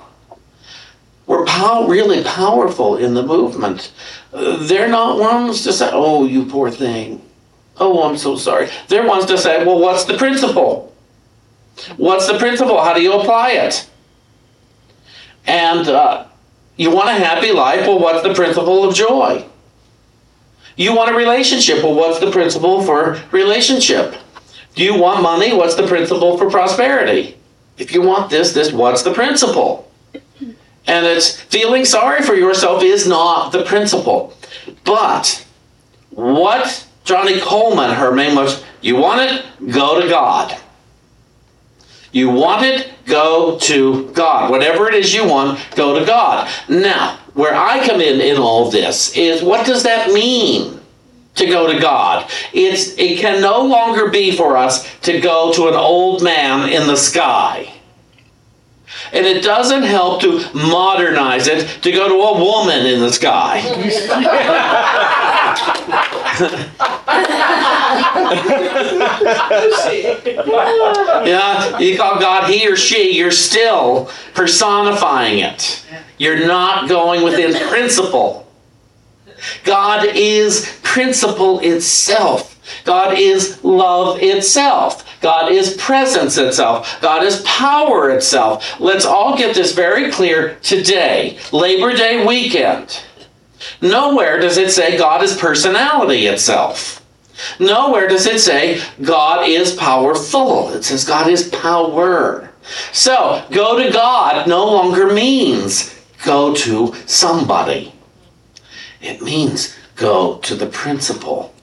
were 1.29 1.45
pow- 1.45 1.87
really 1.87 2.25
powerful 2.25 2.97
in 2.97 3.15
the 3.15 3.23
movement. 3.23 3.93
They're 4.33 4.89
not 4.89 5.21
ones 5.21 5.63
to 5.63 5.73
say, 5.73 5.89
oh, 5.93 6.25
you 6.25 6.47
poor 6.47 6.71
thing. 6.71 7.23
Oh, 7.77 8.09
I'm 8.09 8.17
so 8.17 8.35
sorry. 8.35 8.69
They're 8.89 9.07
ones 9.07 9.27
to 9.27 9.39
say, 9.39 9.65
well, 9.65 9.79
what's 9.79 10.05
the 10.05 10.17
principle? 10.17 10.93
What's 11.97 12.27
the 12.27 12.39
principle? 12.39 12.83
How 12.83 12.95
do 12.95 13.03
you 13.03 13.13
apply 13.13 13.53
it? 13.53 13.89
And 15.47 15.87
uh, 15.87 16.27
you 16.77 16.91
want 16.91 17.11
a 17.11 17.13
happy 17.13 17.53
life? 17.53 17.87
Well, 17.87 18.01
what's 18.01 18.27
the 18.27 18.35
principle 18.35 18.89
of 18.89 18.95
joy? 18.95 19.45
You 20.77 20.95
want 20.95 21.11
a 21.11 21.15
relationship? 21.15 21.83
Well, 21.83 21.95
what's 21.95 22.21
the 22.21 22.31
principle 22.31 22.83
for 22.83 23.21
relationship? 23.33 24.17
Do 24.75 24.83
you 24.83 24.99
want 24.99 25.23
money? 25.23 25.55
What's 25.55 25.75
the 25.75 25.87
principle 25.87 26.39
for 26.39 26.51
prosperity? 26.51 27.37
If 27.77 27.93
you 27.93 28.01
want 28.03 28.31
this, 28.31 28.53
this, 28.53 28.73
what's 28.73 29.03
the 29.03 29.13
principle? 29.13 29.88
And 30.89 31.05
it's 31.05 31.39
feeling 31.39 31.85
sorry 31.85 32.23
for 32.23 32.35
yourself 32.35 32.83
is 32.83 33.07
not 33.07 33.51
the 33.51 33.63
principle. 33.63 34.33
But 34.85 35.47
what 36.11 36.87
Johnnie 37.05 37.39
Colemon, 37.39 37.95
her 37.95 38.17
name 38.17 38.35
was, 38.35 38.65
you 38.81 38.97
want 38.97 39.21
it? 39.21 39.45
Go 39.71 40.01
to 40.01 40.09
God. 40.09 40.59
You 42.11 42.31
want 42.31 42.65
it? 42.65 42.91
Go 43.05 43.59
to 43.59 44.11
God. 44.13 44.51
Whatever 44.51 44.89
it 44.89 44.95
is 44.95 45.13
you 45.13 45.29
want, 45.29 45.61
go 45.77 45.99
to 45.99 46.07
God. 46.07 46.51
Now, 46.71 47.19
where 47.35 47.55
I 47.55 47.87
come 47.87 48.01
in 48.01 48.23
in 48.23 48.39
all 48.39 48.71
this 48.71 49.15
is 49.17 49.43
what 49.43 49.67
does 49.67 49.83
that 49.83 50.13
mean? 50.13 50.81
To 51.35 51.47
go 51.47 51.71
to 51.71 51.79
God. 51.79 52.29
It's 52.55 52.95
it 52.99 53.19
can 53.19 53.43
no 53.43 53.61
longer 53.63 54.09
be 54.09 54.35
for 54.35 54.57
us 54.57 54.89
to 55.01 55.21
go 55.21 55.53
to 55.53 55.69
an 55.69 55.75
old 55.75 56.23
man 56.23 56.73
in 56.73 56.87
the 56.87 56.97
sky. 56.97 57.78
And 59.13 59.27
it 59.27 59.43
doesn't 59.43 59.83
help 59.83 60.23
to 60.23 60.43
modernize 60.55 61.47
it 61.47 61.83
to 61.83 61.93
go 61.93 62.09
to 62.09 62.15
a 62.15 62.39
woman 62.39 62.87
in 62.87 63.01
the 63.01 63.13
sky. 63.13 63.59
yeah, 71.27 71.79
you 71.79 71.97
call 71.97 72.21
God 72.21 72.51
he 72.51 72.69
or 72.69 72.77
she, 72.77 73.17
you're 73.17 73.31
still 73.31 74.11
personifying 74.35 75.41
it. 75.41 75.85
You're 76.19 76.47
not 76.47 76.89
going 76.89 77.23
within 77.23 77.55
principle. 77.69 78.48
God 79.65 80.07
is 80.15 80.79
principle 80.83 81.61
itself. 81.61 82.55
God 82.85 83.19
is 83.19 83.63
love 83.65 84.23
itself. 84.23 85.05
God 85.21 85.51
is 85.51 85.77
presence 85.77 86.37
itself. 86.39 87.01
God 87.01 87.25
is 87.25 87.43
power 87.43 88.11
itself. 88.11 88.79
Let's 88.81 89.05
all 89.05 89.37
get 89.37 89.55
this 89.55 89.73
very 89.73 90.11
clear 90.11 90.57
today, 90.63 91.39
Labor 91.53 91.95
Day 91.95 92.25
weekend. 92.27 93.03
Nowhere 93.81 94.39
does 94.39 94.57
it 94.57 94.71
say 94.71 94.97
God 94.97 95.23
is 95.23 95.37
personality 95.37 96.27
itself. 96.27 97.05
Nowhere 97.59 98.09
does 98.09 98.27
it 98.27 98.41
say 98.41 98.83
God 99.03 99.49
is 99.49 99.75
powerful. 99.75 100.71
It 100.71 100.85
says 100.85 101.05
God 101.05 101.29
is 101.29 101.49
power. 101.49 102.51
So, 102.93 103.45
go 103.51 103.83
to 103.83 103.91
God 103.91 104.47
no 104.47 104.65
longer 104.67 105.13
means 105.13 105.95
go 106.25 106.55
to 106.55 106.95
somebody. 107.07 107.93
It 109.01 109.23
means 109.23 109.77
go 109.97 110.39
to 110.39 110.55
the 110.55 110.67
principle 110.67 111.55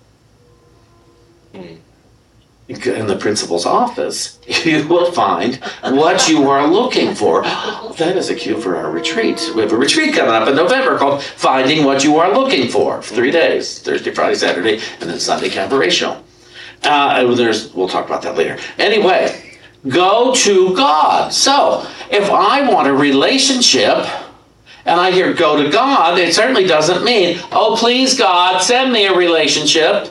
in 2.67 3.05
the 3.05 3.15
principal's 3.15 3.65
office, 3.65 4.39
you 4.65 4.87
will 4.87 5.11
find 5.11 5.55
what 5.83 6.27
you 6.27 6.49
are 6.49 6.67
looking 6.67 7.13
for. 7.13 7.43
That 7.43 8.15
is 8.17 8.29
a 8.29 8.35
cue 8.35 8.59
for 8.59 8.75
our 8.75 8.89
retreat. 8.89 9.51
We 9.55 9.61
have 9.61 9.71
a 9.71 9.77
retreat 9.77 10.15
coming 10.15 10.33
up 10.33 10.47
in 10.47 10.55
November 10.55 10.97
called 10.97 11.21
Finding 11.21 11.85
What 11.85 12.03
You 12.03 12.17
Are 12.17 12.33
Looking 12.33 12.69
For. 12.69 13.01
Three 13.01 13.31
days 13.31 13.79
Thursday, 13.79 14.11
Friday, 14.11 14.35
Saturday, 14.35 14.81
and 14.99 15.09
then 15.09 15.19
Sunday 15.19 15.49
show. 15.89 16.21
Uh, 16.83 17.33
there's, 17.35 17.73
we'll 17.73 17.87
talk 17.87 18.05
about 18.05 18.21
that 18.23 18.35
later. 18.35 18.57
Anyway, 18.77 19.57
go 19.87 20.33
to 20.35 20.75
God. 20.75 21.33
So, 21.33 21.87
if 22.11 22.29
I 22.29 22.67
want 22.69 22.87
a 22.87 22.93
relationship, 22.93 24.05
and 24.85 24.99
I 24.99 25.11
hear 25.11 25.33
go 25.33 25.61
to 25.61 25.69
God, 25.69 26.19
it 26.19 26.33
certainly 26.33 26.65
doesn't 26.65 27.03
mean, 27.03 27.39
oh, 27.51 27.75
please, 27.77 28.17
God, 28.17 28.59
send 28.59 28.93
me 28.93 29.07
a 29.07 29.15
relationship. 29.15 30.09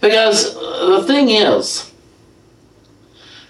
Because 0.00 0.54
the 0.54 1.04
thing 1.06 1.28
is, 1.30 1.92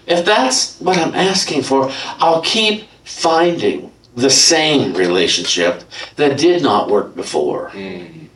if 0.07 0.25
that's 0.25 0.79
what 0.79 0.97
I'm 0.97 1.15
asking 1.15 1.63
for, 1.63 1.89
I'll 2.19 2.41
keep 2.41 2.87
finding 3.03 3.91
the 4.15 4.29
same 4.29 4.93
relationship 4.93 5.83
that 6.15 6.37
did 6.37 6.61
not 6.61 6.89
work 6.89 7.15
before. 7.15 7.69
Mm. 7.69 8.27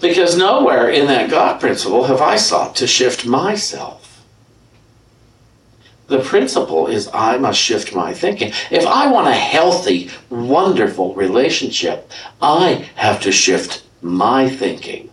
Because 0.00 0.36
nowhere 0.36 0.90
in 0.90 1.06
that 1.06 1.30
God 1.30 1.60
principle 1.60 2.04
have 2.04 2.20
I 2.20 2.36
sought 2.36 2.76
to 2.76 2.86
shift 2.86 3.26
myself. 3.26 4.15
The 6.08 6.20
principle 6.20 6.86
is 6.86 7.08
I 7.12 7.36
must 7.36 7.58
shift 7.58 7.94
my 7.94 8.14
thinking. 8.14 8.52
If 8.70 8.86
I 8.86 9.10
want 9.10 9.26
a 9.26 9.32
healthy, 9.32 10.10
wonderful 10.30 11.14
relationship, 11.14 12.10
I 12.40 12.88
have 12.94 13.20
to 13.22 13.32
shift 13.32 13.84
my 14.02 14.48
thinking. 14.48 15.10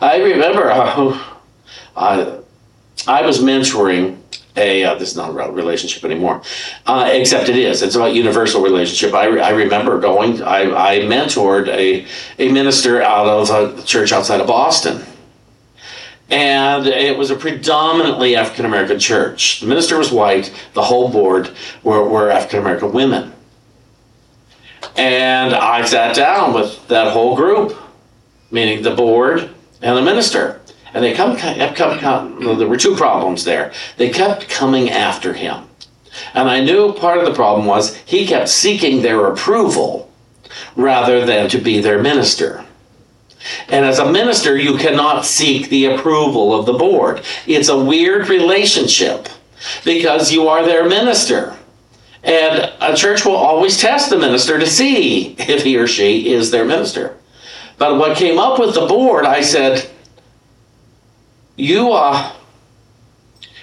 I 0.00 0.18
remember 0.18 0.70
uh, 0.70 1.20
I, 1.96 2.38
I 3.08 3.26
was 3.26 3.40
mentoring 3.40 4.18
a 4.56 4.84
uh, 4.84 4.94
this 4.94 5.10
is 5.10 5.16
not 5.16 5.30
about 5.30 5.52
relationship 5.52 6.04
anymore 6.04 6.40
uh, 6.86 7.08
except 7.12 7.48
it 7.48 7.56
is 7.56 7.82
it's 7.82 7.96
about 7.96 8.14
universal 8.14 8.62
relationship 8.62 9.12
i, 9.12 9.24
I 9.24 9.50
remember 9.50 9.98
going 9.98 10.40
I, 10.44 10.92
I 10.92 10.98
mentored 11.00 11.66
a, 11.66 12.06
a 12.38 12.52
minister 12.52 13.02
out 13.02 13.26
of 13.26 13.50
a 13.50 13.82
church 13.82 14.12
outside 14.12 14.40
of 14.40 14.46
boston 14.46 15.04
and 16.30 16.86
it 16.86 17.16
was 17.16 17.30
a 17.30 17.36
predominantly 17.36 18.34
african 18.34 18.64
american 18.64 18.98
church 18.98 19.60
the 19.60 19.66
minister 19.66 19.98
was 19.98 20.10
white 20.10 20.52
the 20.72 20.82
whole 20.82 21.08
board 21.10 21.50
were, 21.82 22.08
were 22.08 22.30
african 22.30 22.60
american 22.60 22.92
women 22.92 23.32
and 24.96 25.54
i 25.54 25.84
sat 25.84 26.14
down 26.16 26.54
with 26.54 26.86
that 26.88 27.12
whole 27.12 27.36
group 27.36 27.76
meaning 28.50 28.82
the 28.82 28.94
board 28.94 29.50
and 29.82 29.96
the 29.96 30.02
minister. 30.02 30.60
And 30.94 31.04
they 31.04 31.12
come, 31.12 31.36
kept 31.36 31.76
come, 31.76 32.58
there 32.58 32.68
were 32.68 32.76
two 32.76 32.94
problems 32.94 33.44
there. 33.44 33.72
They 33.96 34.10
kept 34.10 34.48
coming 34.48 34.90
after 34.90 35.34
him. 35.34 35.64
And 36.32 36.48
I 36.48 36.60
knew 36.60 36.92
part 36.92 37.18
of 37.18 37.26
the 37.26 37.34
problem 37.34 37.66
was 37.66 37.96
he 37.96 38.26
kept 38.26 38.48
seeking 38.48 39.02
their 39.02 39.26
approval 39.26 40.10
rather 40.76 41.26
than 41.26 41.50
to 41.50 41.58
be 41.58 41.80
their 41.80 42.00
minister. 42.00 42.64
And 43.68 43.84
as 43.84 43.98
a 43.98 44.10
minister, 44.10 44.56
you 44.56 44.76
cannot 44.76 45.24
seek 45.24 45.68
the 45.68 45.86
approval 45.86 46.58
of 46.58 46.66
the 46.66 46.72
board. 46.72 47.22
It's 47.46 47.68
a 47.68 47.84
weird 47.84 48.28
relationship 48.28 49.28
because 49.84 50.32
you 50.32 50.48
are 50.48 50.64
their 50.64 50.88
minister. 50.88 51.56
And 52.22 52.72
a 52.80 52.96
church 52.96 53.24
will 53.24 53.36
always 53.36 53.78
test 53.78 54.08
the 54.10 54.18
minister 54.18 54.58
to 54.58 54.66
see 54.66 55.34
if 55.38 55.62
he 55.62 55.76
or 55.76 55.86
she 55.86 56.32
is 56.32 56.50
their 56.50 56.64
minister. 56.64 57.16
But 57.76 57.98
what 57.98 58.16
came 58.16 58.38
up 58.38 58.58
with 58.58 58.74
the 58.74 58.86
board, 58.86 59.26
I 59.26 59.42
said, 59.42 59.90
you 61.56 61.92
uh, 61.92 62.32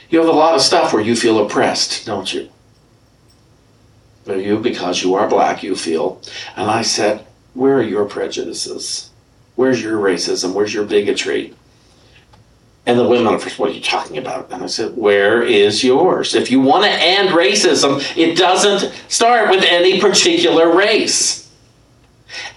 you 0.09 0.19
have 0.19 0.27
a 0.27 0.31
lot 0.31 0.55
of 0.55 0.61
stuff 0.61 0.93
where 0.93 1.01
you 1.01 1.15
feel 1.15 1.43
oppressed, 1.43 2.05
don't 2.05 2.31
you? 2.33 2.49
But 4.25 4.39
you, 4.39 4.59
because 4.59 5.01
you 5.01 5.15
are 5.15 5.27
black, 5.27 5.63
you 5.63 5.75
feel. 5.75 6.21
And 6.55 6.69
I 6.69 6.81
said, 6.81 7.25
where 7.53 7.77
are 7.77 7.83
your 7.83 8.05
prejudices? 8.05 9.10
Where's 9.55 9.81
your 9.81 9.97
racism? 9.97 10.53
Where's 10.53 10.73
your 10.73 10.85
bigotry? 10.85 11.53
And 12.85 12.97
the 12.97 13.07
women 13.07 13.37
first, 13.37 13.59
what 13.59 13.69
are 13.69 13.73
you 13.73 13.81
talking 13.81 14.17
about? 14.17 14.51
And 14.51 14.63
I 14.63 14.67
said, 14.67 14.97
where 14.97 15.43
is 15.43 15.83
yours? 15.83 16.33
If 16.33 16.49
you 16.49 16.59
want 16.59 16.83
to 16.85 16.89
end 16.89 17.29
racism, 17.29 18.01
it 18.17 18.35
doesn't 18.35 18.91
start 19.07 19.51
with 19.51 19.63
any 19.63 20.01
particular 20.01 20.75
race. 20.75 21.51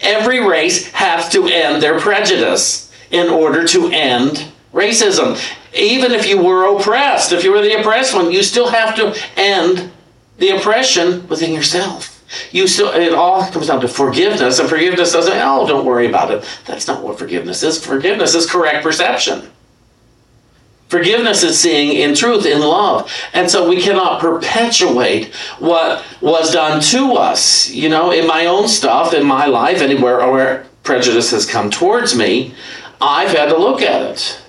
Every 0.01 0.41
race 0.41 0.91
has 0.93 1.29
to 1.31 1.47
end 1.47 1.83
their 1.83 2.01
prejudice 2.01 2.91
in 3.11 3.29
order 3.29 3.67
to 3.69 3.91
end 3.93 4.47
racism. 4.73 5.39
Even 5.75 6.13
if 6.13 6.27
you 6.27 6.43
were 6.43 6.75
oppressed, 6.75 7.33
if 7.33 7.45
you 7.45 7.53
were 7.53 7.61
the 7.61 7.79
oppressed 7.79 8.15
one, 8.15 8.31
you 8.31 8.43
still 8.43 8.71
have 8.71 8.95
to 8.97 9.15
end 9.37 9.91
the 10.39 10.51
oppression 10.51 11.27
within 11.29 11.53
yourself. 11.53 12.14
You 12.53 12.67
still, 12.67 12.93
it 12.93 13.13
all 13.13 13.45
comes 13.51 13.69
down 13.69 13.81
to 13.81 13.89
forgiveness, 13.89 14.59
and 14.59 14.69
forgiveness 14.69 15.13
doesn't, 15.13 15.37
oh, 15.37 15.67
don't 15.67 15.85
worry 15.85 16.09
about 16.09 16.31
it. 16.31 16.45
That's 16.67 16.87
not 16.87 17.03
what 17.03 17.19
forgiveness 17.19 17.63
is. 17.63 17.85
Forgiveness 17.85 18.35
is 18.35 18.51
correct 18.51 18.83
perception. 18.83 19.51
Forgiveness 20.89 21.43
is 21.43 21.59
seeing 21.59 21.93
in 21.93 22.15
truth, 22.15 22.47
in 22.47 22.61
love. 22.61 23.11
And 23.33 23.51
so 23.51 23.69
we 23.69 23.81
cannot 23.81 24.21
perpetuate 24.21 25.35
what 25.59 26.05
was 26.21 26.53
done 26.53 26.81
to 26.83 27.15
us. 27.15 27.71
You 27.71 27.89
know, 27.89 28.13
in 28.13 28.27
my 28.27 28.47
own 28.47 28.69
stuff, 28.69 29.13
in 29.13 29.27
my 29.27 29.47
life, 29.47 29.81
anywhere 29.81 30.31
where 30.31 30.67
prejudice 30.83 31.31
has 31.33 31.47
come 31.47 31.71
towards 31.71 32.17
me, 32.17 32.55
I've 33.01 33.31
had 33.31 33.49
to 33.49 33.57
look 33.57 33.83
at 33.83 34.03
it. 34.03 34.41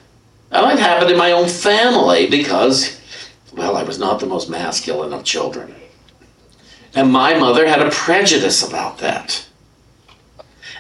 And 0.52 0.72
it 0.72 0.80
happened 0.80 1.10
in 1.10 1.18
my 1.18 1.32
own 1.32 1.50
family 1.50 2.30
because, 2.30 3.02
well, 3.54 3.76
I 3.76 3.84
was 3.84 3.98
not 3.98 4.20
the 4.20 4.26
most 4.26 4.50
masculine 4.50 5.14
of 5.14 5.24
children. 5.24 5.74
And 6.96 7.12
my 7.12 7.38
mother 7.38 7.68
had 7.68 7.82
a 7.82 7.92
prejudice 7.92 8.68
about 8.68 9.00
that. 9.00 9.46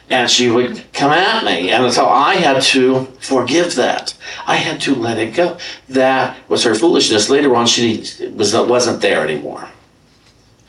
And 0.10 0.29
she 0.29 0.50
would 0.50 0.84
come 0.93 1.12
at 1.12 1.43
me. 1.43 1.72
And 1.72 1.91
so 1.91 2.07
I 2.07 2.36
had 2.36 2.62
to 2.63 3.05
forgive 3.19 3.75
that. 3.75 4.15
I 4.48 4.55
had 4.55 4.79
to 4.81 4.95
let 4.95 5.17
it 5.17 5.34
go. 5.34 5.57
That 5.89 6.38
was 6.48 6.63
her 6.63 6.75
foolishness. 6.75 7.29
Later 7.29 7.55
on, 7.55 7.67
she 7.67 8.05
was, 8.34 8.53
wasn't 8.53 9.01
there 9.01 9.24
anymore. 9.24 9.67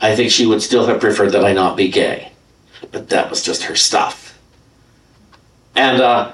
I 0.01 0.15
think 0.15 0.31
she 0.31 0.45
would 0.45 0.61
still 0.61 0.85
have 0.87 0.99
preferred 0.99 1.31
that 1.31 1.45
I 1.45 1.53
not 1.53 1.77
be 1.77 1.87
gay. 1.87 2.31
But 2.91 3.09
that 3.09 3.29
was 3.29 3.41
just 3.41 3.63
her 3.63 3.75
stuff. 3.75 4.37
And, 5.75 6.01
uh, 6.01 6.31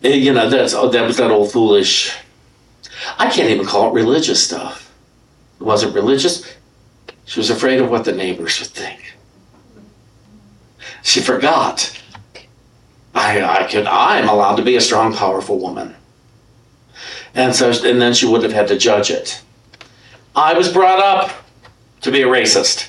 you 0.00 0.32
know, 0.32 0.48
that's, 0.48 0.74
oh, 0.74 0.88
that 0.88 1.06
was 1.06 1.16
that 1.16 1.30
old 1.30 1.52
foolish. 1.52 2.16
I 3.18 3.28
can't 3.28 3.50
even 3.50 3.66
call 3.66 3.88
it 3.88 3.94
religious 3.94 4.42
stuff. 4.42 4.94
It 5.60 5.64
wasn't 5.64 5.94
religious. 5.94 6.48
She 7.28 7.38
was 7.38 7.50
afraid 7.50 7.78
of 7.78 7.90
what 7.90 8.06
the 8.06 8.12
neighbors 8.12 8.58
would 8.58 8.70
think. 8.70 9.14
She 11.02 11.20
forgot. 11.20 11.92
I, 13.14 13.42
I 13.42 13.68
could, 13.70 13.86
I'm 13.86 14.30
allowed 14.30 14.56
to 14.56 14.62
be 14.62 14.76
a 14.76 14.80
strong, 14.80 15.12
powerful 15.12 15.58
woman. 15.58 15.94
And 17.34 17.54
so, 17.54 17.70
and 17.84 18.00
then 18.00 18.14
she 18.14 18.26
would 18.26 18.42
have 18.42 18.52
had 18.52 18.68
to 18.68 18.78
judge 18.78 19.10
it. 19.10 19.42
I 20.34 20.54
was 20.54 20.72
brought 20.72 21.00
up 21.00 21.30
to 22.00 22.10
be 22.10 22.22
a 22.22 22.26
racist. 22.26 22.88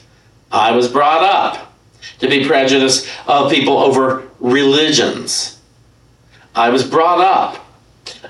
I 0.54 0.72
was 0.72 0.88
brought 0.88 1.22
up 1.22 1.74
to 2.20 2.30
be 2.30 2.48
prejudiced 2.48 3.10
of 3.28 3.52
people 3.52 3.78
over 3.78 4.24
religions. 4.40 5.60
I 6.56 6.70
was 6.70 6.90
brought 6.90 7.20
up 7.20 7.66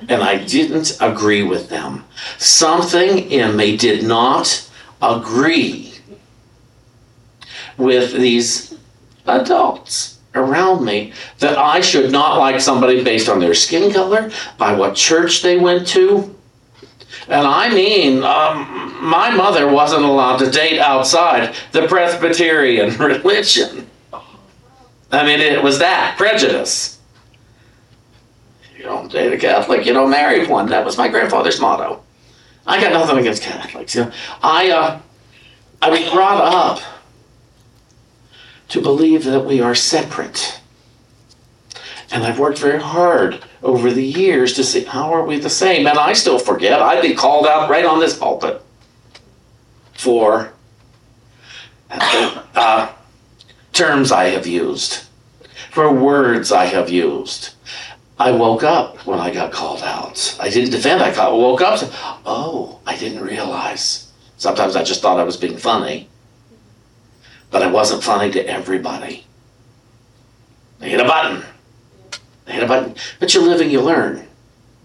and 0.09 0.23
I 0.23 0.43
didn't 0.43 0.97
agree 0.99 1.43
with 1.43 1.69
them. 1.69 2.03
Something 2.39 3.29
in 3.29 3.55
me 3.55 3.77
did 3.77 4.03
not 4.03 4.67
agree 5.03 5.88
with 7.79 8.13
these 8.13 8.75
adults 9.25 10.19
around 10.36 10.86
me 10.86 11.13
that 11.39 11.57
I 11.57 11.81
should 11.81 12.12
not 12.12 12.38
like 12.38 12.62
somebody 12.62 13.03
based 13.03 13.29
on 13.29 13.39
their 13.39 13.55
skin 13.55 13.91
color, 13.91 14.31
by 14.57 14.74
what 14.74 14.95
church 14.95 15.41
they 15.41 15.57
went 15.57 15.88
to. 15.89 16.36
And 17.27 17.45
I 17.48 17.74
mean, 17.74 18.24
um, 18.24 19.03
my 19.03 19.31
mother 19.31 19.67
wasn't 19.67 20.03
allowed 20.03 20.38
to 20.38 20.51
date 20.51 20.79
outside 20.79 21.55
the 21.71 21.88
Presbyterian 21.88 22.95
religion. 22.98 23.89
I 25.12 25.25
mean, 25.25 25.39
it 25.39 25.63
was 25.63 25.79
that 25.79 26.15
prejudice. 26.17 27.00
You 28.77 28.83
don't 28.83 29.12
date 29.12 29.33
a 29.33 29.38
Catholic, 29.38 29.86
you 29.86 29.93
don't 29.93 30.09
marry 30.09 30.48
one. 30.48 30.67
That 30.67 30.86
was 30.86 30.98
my 30.98 31.07
grandfather's 31.07 31.59
motto. 31.59 32.01
I 32.65 32.79
got 32.79 32.93
nothing 32.93 33.17
against 33.17 33.41
Catholics. 33.41 33.95
You 33.95 34.05
know, 34.05 34.12
I, 34.43 34.69
uh, 34.69 35.00
I 35.81 35.89
was 35.89 36.07
brought 36.12 36.41
up 36.43 36.81
to 38.69 38.81
believe 38.81 39.23
that 39.25 39.45
we 39.45 39.59
are 39.59 39.75
separate. 39.75 40.59
And 42.11 42.23
I've 42.23 42.39
worked 42.39 42.57
very 42.57 42.81
hard 42.81 43.43
over 43.61 43.91
the 43.91 44.05
years 44.05 44.53
to 44.53 44.63
see 44.63 44.83
how 44.83 45.13
are 45.13 45.25
we 45.25 45.39
the 45.39 45.49
same. 45.49 45.85
And 45.85 45.97
I 45.97 46.13
still 46.13 46.39
forget. 46.39 46.81
I'd 46.81 47.01
be 47.01 47.13
called 47.13 47.45
out 47.45 47.69
right 47.69 47.85
on 47.85 47.99
this 47.99 48.17
pulpit 48.17 48.61
for 49.93 50.53
uh, 51.91 52.91
terms 53.74 54.11
I 54.11 54.25
have 54.25 54.48
used, 54.48 55.03
for 55.72 55.91
words 55.94 56.51
I 56.51 56.65
have 56.65 56.89
used. 56.89 57.53
I 58.17 58.31
woke 58.31 58.63
up 58.63 59.05
when 59.05 59.20
I 59.20 59.31
got 59.31 59.51
called 59.51 59.81
out. 59.81 60.37
I 60.39 60.50
didn't 60.50 60.72
defend. 60.72 61.01
I 61.01 61.29
woke 61.29 61.61
up. 61.61 61.79
Oh, 62.25 62.79
I 62.85 62.98
didn't 62.98 63.24
realize. 63.24 64.11
Sometimes 64.37 64.75
I 64.75 64.83
just 64.83 65.01
thought 65.01 65.20
I 65.20 65.24
was 65.24 65.37
being 65.37 65.57
funny 65.57 66.08
but 67.51 67.62
it 67.62 67.72
wasn't 67.72 68.03
funny 68.03 68.31
to 68.31 68.48
everybody. 68.48 69.25
They 70.79 70.90
hit 70.90 71.00
a 71.00 71.05
button. 71.05 71.44
They 72.46 72.53
hit 72.53 72.64
a 72.64 72.68
button. 72.68 72.96
But 73.20 73.33
you 73.33 73.42
live 73.42 73.62
and 73.62 73.72
you 73.72 73.81
learn. 73.81 74.25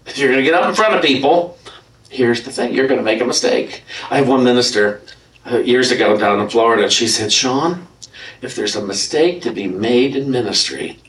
If 0.05 0.17
you're 0.17 0.29
going 0.29 0.43
to 0.43 0.49
get 0.49 0.53
up 0.53 0.67
in 0.69 0.75
front 0.75 0.93
of 0.93 1.01
people, 1.01 1.57
here's 2.09 2.43
the 2.43 2.51
thing 2.51 2.73
you're 2.73 2.87
going 2.87 2.99
to 2.99 3.03
make 3.03 3.21
a 3.21 3.25
mistake. 3.25 3.83
I 4.09 4.17
have 4.17 4.27
one 4.27 4.43
minister 4.43 5.01
uh, 5.49 5.59
years 5.59 5.91
ago 5.91 6.17
down 6.17 6.39
in 6.39 6.49
Florida, 6.49 6.89
she 6.89 7.07
said, 7.07 7.31
Sean, 7.31 7.87
if 8.41 8.55
there's 8.55 8.75
a 8.75 8.85
mistake 8.85 9.41
to 9.43 9.51
be 9.51 9.67
made 9.67 10.15
in 10.15 10.31
ministry, 10.31 10.99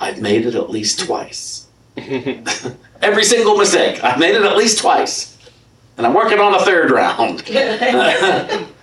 I've 0.00 0.20
made 0.20 0.46
it 0.46 0.54
at 0.54 0.70
least 0.70 1.00
twice. 1.00 1.66
Every 1.96 3.24
single 3.24 3.56
mistake, 3.56 4.02
I've 4.04 4.18
made 4.18 4.34
it 4.34 4.42
at 4.42 4.56
least 4.56 4.78
twice. 4.78 5.36
And 5.96 6.06
I'm 6.06 6.14
working 6.14 6.38
on 6.38 6.54
a 6.54 6.60
third 6.60 6.90
round. 6.90 7.42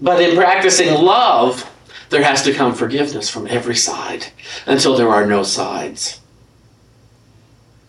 But 0.00 0.22
in 0.22 0.36
practicing 0.36 0.94
love, 0.94 1.70
there 2.08 2.22
has 2.22 2.42
to 2.42 2.52
come 2.52 2.74
forgiveness 2.74 3.28
from 3.28 3.46
every 3.46 3.76
side 3.76 4.26
until 4.66 4.96
there 4.96 5.08
are 5.08 5.26
no 5.26 5.42
sides. 5.42 6.20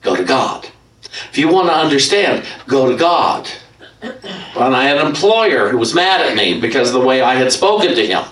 Go 0.01 0.15
to 0.15 0.23
God. 0.23 0.67
If 1.29 1.37
you 1.37 1.47
want 1.47 1.67
to 1.67 1.73
understand, 1.73 2.45
go 2.67 2.89
to 2.89 2.97
God. 2.97 3.49
And 4.01 4.75
I 4.75 4.85
had 4.85 4.97
an 4.97 5.07
employer 5.07 5.69
who 5.69 5.77
was 5.77 5.93
mad 5.93 6.21
at 6.21 6.35
me 6.35 6.59
because 6.59 6.89
of 6.89 6.99
the 6.99 7.07
way 7.07 7.21
I 7.21 7.35
had 7.35 7.51
spoken 7.51 7.95
to 7.95 8.07
him. 8.07 8.23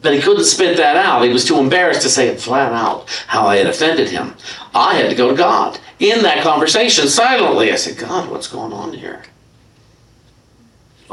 But 0.00 0.14
he 0.14 0.20
couldn't 0.20 0.44
spit 0.44 0.76
that 0.76 0.96
out. 0.96 1.24
He 1.24 1.32
was 1.32 1.46
too 1.46 1.58
embarrassed 1.58 2.02
to 2.02 2.10
say 2.10 2.28
it 2.28 2.40
flat 2.40 2.72
out 2.72 3.08
how 3.26 3.46
I 3.46 3.56
had 3.56 3.66
offended 3.66 4.10
him. 4.10 4.34
I 4.74 4.94
had 4.94 5.08
to 5.08 5.16
go 5.16 5.30
to 5.30 5.36
God. 5.36 5.80
In 5.98 6.22
that 6.22 6.42
conversation, 6.42 7.08
silently, 7.08 7.72
I 7.72 7.76
said, 7.76 7.96
God, 7.96 8.30
what's 8.30 8.48
going 8.48 8.72
on 8.72 8.92
here? 8.92 9.22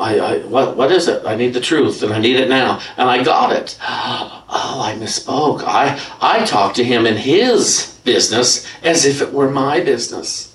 I, 0.02 0.18
I, 0.18 0.38
what, 0.40 0.76
what 0.76 0.92
is 0.92 1.08
it? 1.08 1.26
I 1.26 1.36
need 1.36 1.54
the 1.54 1.62
truth 1.62 2.02
and 2.02 2.12
I 2.12 2.20
need 2.20 2.38
it 2.38 2.50
now. 2.50 2.82
And 2.98 3.10
I 3.10 3.24
got 3.24 3.54
it. 3.54 3.78
Oh, 4.54 4.82
I 4.82 4.96
misspoke. 4.96 5.64
I, 5.64 5.98
I 6.20 6.46
talked 6.46 6.76
to 6.76 6.84
him 6.84 7.06
in 7.06 7.16
his 7.16 7.98
business 8.04 8.68
as 8.84 9.06
if 9.06 9.22
it 9.22 9.32
were 9.32 9.50
my 9.50 9.80
business. 9.80 10.54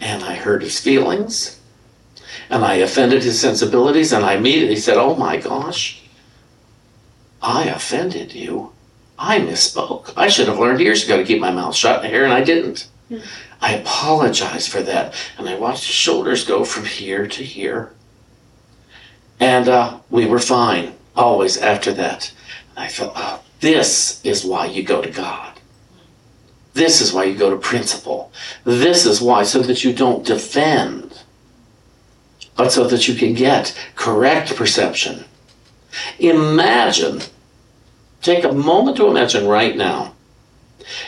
And 0.00 0.22
I 0.22 0.36
hurt 0.36 0.62
his 0.62 0.78
feelings 0.78 1.58
and 2.48 2.64
I 2.64 2.74
offended 2.76 3.24
his 3.24 3.40
sensibilities. 3.40 4.12
And 4.12 4.24
I 4.24 4.34
immediately 4.34 4.76
said, 4.76 4.98
Oh 4.98 5.16
my 5.16 5.36
gosh, 5.36 6.00
I 7.42 7.64
offended 7.64 8.34
you. 8.34 8.70
I 9.18 9.40
misspoke. 9.40 10.12
I 10.16 10.28
should 10.28 10.46
have 10.46 10.60
learned 10.60 10.80
years 10.80 11.04
ago 11.04 11.16
to 11.16 11.24
keep 11.24 11.40
my 11.40 11.50
mouth 11.50 11.74
shut 11.74 12.04
in 12.04 12.10
here, 12.10 12.22
and 12.22 12.32
I 12.32 12.44
didn't. 12.44 12.88
Hmm. 13.08 13.18
I 13.60 13.74
apologize 13.74 14.68
for 14.68 14.82
that. 14.82 15.14
And 15.38 15.48
I 15.48 15.58
watched 15.58 15.86
his 15.86 15.94
shoulders 15.94 16.44
go 16.44 16.64
from 16.64 16.84
here 16.84 17.26
to 17.26 17.42
here. 17.42 17.92
And 19.40 19.68
uh, 19.68 20.00
we 20.10 20.26
were 20.26 20.38
fine 20.38 20.94
always 21.14 21.56
after 21.56 21.92
that. 21.94 22.32
I 22.76 22.88
felt, 22.88 23.12
oh, 23.16 23.42
this 23.60 24.24
is 24.24 24.44
why 24.44 24.66
you 24.66 24.82
go 24.82 25.02
to 25.02 25.10
God. 25.10 25.58
This 26.74 27.00
is 27.00 27.12
why 27.12 27.24
you 27.24 27.34
go 27.34 27.50
to 27.50 27.56
principle. 27.56 28.30
This 28.64 29.06
is 29.06 29.20
why, 29.20 29.44
so 29.44 29.60
that 29.62 29.82
you 29.82 29.94
don't 29.94 30.26
defend, 30.26 31.22
but 32.54 32.70
so 32.70 32.86
that 32.86 33.08
you 33.08 33.14
can 33.14 33.32
get 33.32 33.74
correct 33.94 34.54
perception. 34.54 35.24
Imagine, 36.18 37.22
take 38.20 38.44
a 38.44 38.52
moment 38.52 38.98
to 38.98 39.06
imagine 39.06 39.46
right 39.46 39.74
now, 39.74 40.14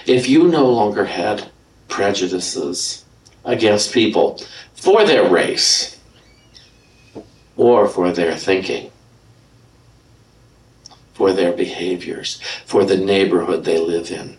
if 0.06 0.26
you 0.26 0.48
no 0.48 0.70
longer 0.70 1.04
had 1.04 1.50
prejudices 1.88 3.04
against 3.44 3.92
people 3.92 4.40
for 4.74 5.04
their 5.04 5.28
race 5.28 5.97
or 7.58 7.88
for 7.88 8.10
their 8.12 8.34
thinking, 8.36 8.90
for 11.12 11.32
their 11.32 11.52
behaviors, 11.52 12.40
for 12.64 12.84
the 12.84 12.96
neighborhood 12.96 13.64
they 13.64 13.78
live 13.78 14.10
in, 14.10 14.38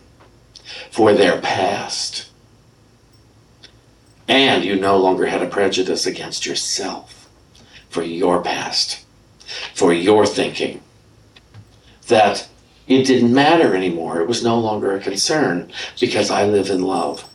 for 0.90 1.12
their 1.12 1.40
past. 1.40 2.28
And 4.26 4.64
you 4.64 4.76
no 4.76 4.96
longer 4.96 5.26
had 5.26 5.42
a 5.42 5.48
prejudice 5.48 6.06
against 6.06 6.46
yourself 6.46 7.28
for 7.90 8.02
your 8.02 8.42
past, 8.42 9.04
for 9.74 9.92
your 9.92 10.24
thinking. 10.24 10.80
That 12.08 12.48
it 12.86 13.04
didn't 13.04 13.34
matter 13.34 13.76
anymore. 13.76 14.20
It 14.20 14.28
was 14.28 14.42
no 14.42 14.58
longer 14.58 14.96
a 14.96 15.00
concern 15.00 15.70
because 16.00 16.30
I 16.30 16.44
live 16.46 16.70
in 16.70 16.82
love. 16.82 17.29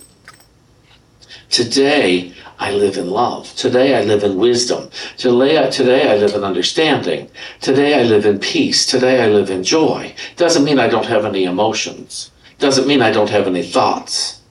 Today, 1.50 2.34
I 2.58 2.72
live 2.72 2.98
in 2.98 3.10
love. 3.10 3.54
Today, 3.56 3.96
I 3.96 4.02
live 4.02 4.24
in 4.24 4.38
wisdom. 4.38 4.90
Today, 5.18 5.58
I 5.58 6.16
live 6.16 6.34
in 6.34 6.44
understanding. 6.44 7.30
Today, 7.62 8.00
I 8.00 8.04
live 8.04 8.26
in 8.26 8.40
peace. 8.40 8.86
Today, 8.86 9.24
I 9.24 9.28
live 9.28 9.50
in 9.50 9.64
joy. 9.64 10.16
Doesn't 10.38 10.64
mean 10.64 10.80
I 10.80 10.88
don't 10.88 11.06
have 11.06 11.26
any 11.26 11.44
emotions. 11.44 12.32
Doesn't 12.60 12.88
mean 12.88 13.02
I 13.02 13.12
don't 13.12 13.30
have 13.30 13.48
any 13.48 13.64
thoughts. 13.64 14.42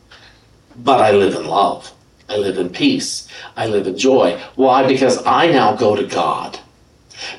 But 0.77 1.01
I 1.01 1.13
live 1.13 1.35
in 1.35 1.47
love. 1.47 1.93
I 2.29 2.37
live 2.37 2.59
in 2.59 2.69
peace. 2.69 3.29
I 3.57 3.67
live 3.67 3.87
in 3.87 3.97
joy. 3.97 4.41
Why? 4.55 4.87
Because 4.87 5.25
I 5.27 5.47
now 5.51 5.75
go 5.75 5.97
to 5.97 6.07
God. 6.07 6.59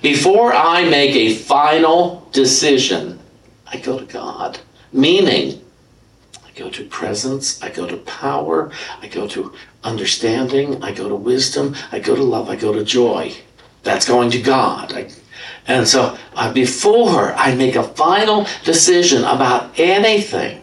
Before 0.01 0.53
I 0.53 0.87
make 0.89 1.15
a 1.15 1.35
final 1.35 2.27
decision, 2.31 3.19
I 3.67 3.77
go 3.77 3.99
to 3.99 4.05
God. 4.05 4.59
Meaning, 4.93 5.61
I 6.55 6.59
go 6.59 6.69
to 6.69 6.85
presence, 6.85 7.61
I 7.61 7.69
go 7.69 7.85
to 7.85 7.97
power, 7.97 8.71
I 9.01 9.07
go 9.07 9.27
to 9.27 9.53
understanding, 9.83 10.81
I 10.81 10.93
go 10.93 11.09
to 11.09 11.15
wisdom, 11.15 11.75
I 11.91 11.99
go 11.99 12.15
to 12.15 12.23
love, 12.23 12.49
I 12.49 12.55
go 12.55 12.71
to 12.71 12.85
joy. 12.85 13.33
That's 13.83 14.07
going 14.07 14.31
to 14.31 14.41
God. 14.41 14.93
I, 14.93 15.11
and 15.67 15.85
so 15.85 16.17
uh, 16.33 16.53
before 16.53 17.33
I 17.33 17.55
make 17.55 17.75
a 17.75 17.83
final 17.83 18.47
decision 18.63 19.25
about 19.25 19.77
anything, 19.77 20.61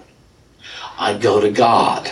I 0.99 1.19
go 1.19 1.41
to 1.41 1.51
God. 1.51 2.11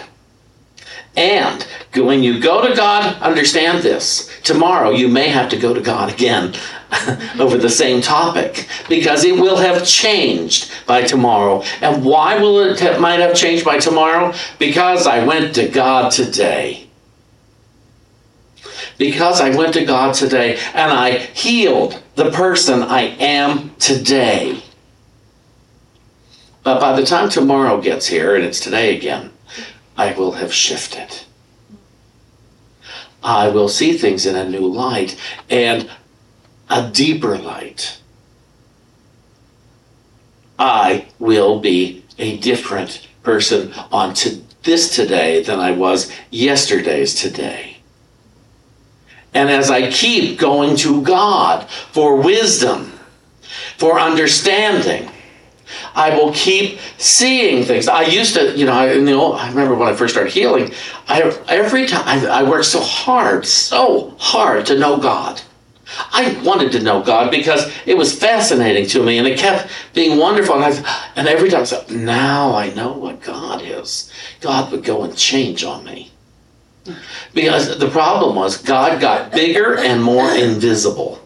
And 1.16 1.66
when 1.94 2.22
you 2.22 2.38
go 2.38 2.68
to 2.68 2.76
God, 2.76 3.20
understand 3.22 3.82
this. 3.82 4.30
Tomorrow 4.42 4.90
you 4.90 5.08
may 5.08 5.28
have 5.28 5.48
to 5.50 5.56
go 5.56 5.72
to 5.72 5.80
God 5.80 6.12
again 6.12 6.54
over 7.38 7.57
the 7.57 7.68
same 7.68 8.00
topic 8.00 8.68
because 8.88 9.24
it 9.24 9.35
will 9.35 9.57
have 9.57 9.87
changed 9.87 10.70
by 10.87 11.03
tomorrow. 11.03 11.62
And 11.81 12.05
why 12.05 12.38
will 12.38 12.61
it 12.61 12.81
have, 12.81 13.00
might 13.00 13.20
have 13.20 13.35
changed 13.35 13.64
by 13.64 13.79
tomorrow? 13.79 14.35
Because 14.59 15.07
I 15.07 15.24
went 15.24 15.55
to 15.55 15.68
God 15.68 16.11
today. 16.11 16.88
Because 18.98 19.40
I 19.40 19.55
went 19.57 19.74
to 19.74 19.85
God 19.85 20.14
today 20.14 20.59
and 20.74 20.92
I 20.92 21.18
healed 21.18 22.03
the 22.16 22.31
person 22.31 22.83
I 22.83 23.03
am 23.18 23.74
today. 23.76 24.62
But 26.62 26.81
by 26.81 27.00
the 27.00 27.07
time 27.07 27.29
tomorrow 27.29 27.81
gets 27.81 28.07
here 28.07 28.35
and 28.35 28.44
it's 28.44 28.61
today 28.61 28.96
again, 28.96 29.31
I 29.96 30.12
will 30.12 30.33
have 30.33 30.53
shifted. 30.53 31.24
I 33.22 33.48
will 33.48 33.68
see 33.68 33.96
things 33.96 34.26
in 34.26 34.35
a 34.35 34.48
new 34.48 34.66
light 34.66 35.18
and 35.48 35.90
a 36.70 36.88
deeper 36.88 37.37
light. 37.37 38.00
I 40.59 41.09
will 41.18 41.59
be 41.59 42.04
a 42.18 42.38
different 42.38 43.09
person 43.22 43.72
on 43.90 44.14
to 44.14 44.40
this 44.62 44.94
today 44.94 45.42
than 45.42 45.59
I 45.59 45.72
was 45.72 46.12
yesterday's 46.30 47.14
today. 47.14 47.78
And 49.33 49.48
as 49.48 49.70
I 49.70 49.90
keep 49.90 50.38
going 50.38 50.76
to 50.76 51.02
God 51.02 51.68
for 51.68 52.16
wisdom, 52.16 52.92
for 53.76 53.98
understanding, 53.98 55.11
I 55.94 56.16
will 56.16 56.33
keep 56.33 56.78
seeing 56.98 57.64
things. 57.64 57.88
I 57.88 58.02
used 58.02 58.35
to, 58.35 58.56
you 58.56 58.66
know, 58.66 58.72
I, 58.72 58.88
I 58.88 59.48
remember 59.48 59.74
when 59.74 59.88
I 59.88 59.94
first 59.94 60.14
started 60.14 60.33
healing, 60.33 60.72
I, 61.09 61.22
every 61.48 61.87
time 61.87 62.02
I, 62.06 62.26
I 62.26 62.42
worked 62.42 62.66
so 62.66 62.80
hard, 62.80 63.46
so 63.46 64.14
hard 64.18 64.66
to 64.66 64.78
know 64.78 64.98
God. 64.98 65.40
I 66.12 66.40
wanted 66.44 66.72
to 66.72 66.83
know 66.83 67.03
God 67.03 67.31
because 67.31 67.72
it 67.87 67.96
was 67.96 68.18
fascinating 68.18 68.87
to 68.88 69.03
me 69.03 69.18
and 69.18 69.26
it 69.26 69.38
kept 69.38 69.70
being 69.92 70.18
wonderful. 70.18 70.57
And, 70.57 70.64
I, 70.64 71.11
and 71.16 71.29
every 71.29 71.50
time 71.50 71.62
I 71.62 71.64
said, 71.64 71.90
now 71.90 72.55
I 72.55 72.72
know 72.74 72.92
what 72.92 73.22
God 73.22 73.62
is, 73.62 74.12
God 74.40 74.70
would 74.70 74.85
go 74.85 75.03
and 75.03 75.16
change 75.16 75.64
on 75.64 75.85
me. 75.85 76.11
Because 77.35 77.79
the 77.79 77.88
problem 77.88 78.37
was 78.37 78.57
God 78.57 79.00
got 79.00 79.33
bigger 79.33 79.76
and 79.76 80.03
more 80.03 80.31
invisible. 80.31 81.20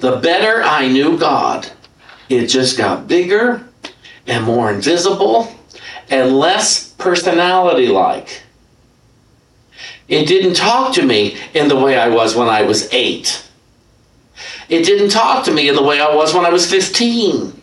The 0.00 0.16
better 0.16 0.62
I 0.62 0.88
knew 0.88 1.18
God, 1.18 1.70
it 2.28 2.46
just 2.46 2.78
got 2.78 3.08
bigger 3.08 3.66
and 4.26 4.44
more 4.44 4.70
invisible 4.70 5.54
and 6.08 6.36
less 6.36 6.88
personality 6.94 7.88
like. 7.88 8.42
It 10.12 10.26
didn't 10.26 10.52
talk 10.52 10.92
to 10.96 11.06
me 11.06 11.38
in 11.54 11.68
the 11.68 11.76
way 11.76 11.96
I 11.96 12.08
was 12.08 12.36
when 12.36 12.46
I 12.46 12.60
was 12.64 12.92
eight. 12.92 13.48
It 14.68 14.84
didn't 14.84 15.08
talk 15.08 15.42
to 15.46 15.50
me 15.50 15.70
in 15.70 15.74
the 15.74 15.82
way 15.82 16.02
I 16.02 16.14
was 16.14 16.34
when 16.34 16.44
I 16.44 16.50
was 16.50 16.70
15 16.70 17.58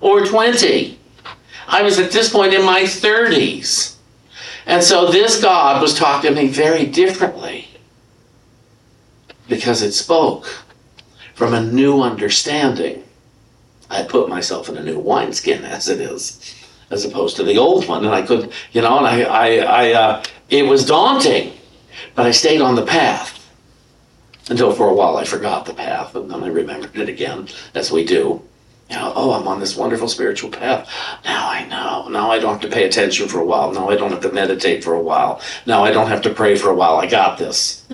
or 0.00 0.24
20. 0.24 0.96
I 1.66 1.82
was 1.82 1.98
at 1.98 2.12
this 2.12 2.32
point 2.32 2.54
in 2.54 2.64
my 2.64 2.82
30s. 2.82 3.96
And 4.66 4.84
so 4.84 5.10
this 5.10 5.42
God 5.42 5.82
was 5.82 5.92
talking 5.92 6.32
to 6.32 6.40
me 6.40 6.46
very 6.46 6.86
differently 6.86 7.66
because 9.48 9.82
it 9.82 9.90
spoke 9.90 10.46
from 11.34 11.54
a 11.54 11.60
new 11.60 12.02
understanding. 12.02 13.02
I 13.90 14.04
put 14.04 14.28
myself 14.28 14.68
in 14.68 14.76
a 14.76 14.84
new 14.84 15.00
wineskin 15.00 15.64
as 15.64 15.88
it 15.88 16.00
is, 16.00 16.54
as 16.90 17.04
opposed 17.04 17.34
to 17.38 17.42
the 17.42 17.58
old 17.58 17.88
one, 17.88 18.04
and 18.04 18.14
I 18.14 18.22
could, 18.22 18.52
you 18.70 18.80
know, 18.80 18.98
and 18.98 19.08
I, 19.08 19.22
I, 19.22 19.56
I 19.56 19.92
uh, 19.92 20.22
it 20.50 20.66
was 20.66 20.86
daunting, 20.86 21.54
but 22.14 22.26
I 22.26 22.30
stayed 22.30 22.60
on 22.60 22.74
the 22.74 22.86
path 22.86 23.36
until 24.48 24.72
for 24.72 24.88
a 24.88 24.94
while 24.94 25.16
I 25.16 25.24
forgot 25.24 25.64
the 25.64 25.74
path, 25.74 26.14
and 26.14 26.30
then 26.30 26.42
I 26.42 26.48
remembered 26.48 26.96
it 26.96 27.08
again, 27.08 27.48
as 27.74 27.90
we 27.90 28.04
do. 28.04 28.42
You 28.90 28.96
know, 28.96 29.12
oh, 29.14 29.32
I'm 29.32 29.46
on 29.46 29.60
this 29.60 29.76
wonderful 29.76 30.08
spiritual 30.08 30.50
path. 30.50 30.90
Now 31.24 31.48
I 31.48 31.64
know. 31.66 32.08
Now 32.08 32.32
I 32.32 32.40
don't 32.40 32.60
have 32.60 32.68
to 32.68 32.76
pay 32.76 32.86
attention 32.86 33.28
for 33.28 33.38
a 33.38 33.44
while. 33.44 33.70
Now 33.72 33.88
I 33.88 33.94
don't 33.94 34.10
have 34.10 34.22
to 34.22 34.32
meditate 34.32 34.82
for 34.82 34.94
a 34.94 35.02
while. 35.02 35.40
Now 35.64 35.84
I 35.84 35.92
don't 35.92 36.08
have 36.08 36.22
to 36.22 36.34
pray 36.34 36.56
for 36.56 36.70
a 36.70 36.74
while. 36.74 36.96
I 36.96 37.06
got 37.06 37.38
this. 37.38 37.86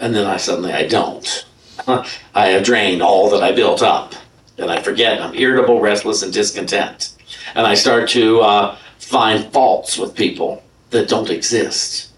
And 0.00 0.12
then 0.12 0.26
I 0.26 0.38
suddenly 0.38 0.72
I 0.72 0.88
don't. 0.88 1.46
I 1.86 2.48
have 2.48 2.64
drained 2.64 3.02
all 3.02 3.30
that 3.30 3.42
I 3.42 3.52
built 3.52 3.82
up. 3.82 4.14
And 4.58 4.68
I 4.68 4.82
forget. 4.82 5.22
I'm 5.22 5.34
irritable, 5.34 5.80
restless, 5.80 6.24
and 6.24 6.32
discontent. 6.32 7.14
And 7.54 7.64
I 7.64 7.74
start 7.74 8.08
to 8.10 8.40
uh, 8.40 8.76
find 8.98 9.52
faults 9.52 9.96
with 9.96 10.16
people 10.16 10.64
that 10.90 11.08
don't 11.08 11.30
exist. 11.30 12.11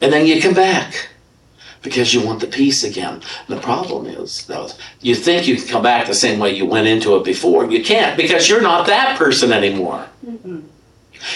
And 0.00 0.12
then 0.12 0.26
you 0.26 0.40
come 0.40 0.54
back 0.54 1.08
because 1.82 2.12
you 2.12 2.24
want 2.24 2.40
the 2.40 2.46
peace 2.46 2.84
again. 2.84 3.14
And 3.14 3.56
the 3.56 3.60
problem 3.60 4.06
is, 4.06 4.46
though, 4.46 4.68
you 5.00 5.14
think 5.14 5.46
you 5.46 5.56
can 5.56 5.66
come 5.66 5.82
back 5.82 6.06
the 6.06 6.14
same 6.14 6.38
way 6.38 6.54
you 6.54 6.66
went 6.66 6.86
into 6.86 7.16
it 7.16 7.24
before. 7.24 7.70
You 7.70 7.82
can't 7.82 8.16
because 8.16 8.48
you're 8.48 8.62
not 8.62 8.86
that 8.86 9.18
person 9.18 9.52
anymore. 9.52 10.06
Mm-hmm. 10.26 10.60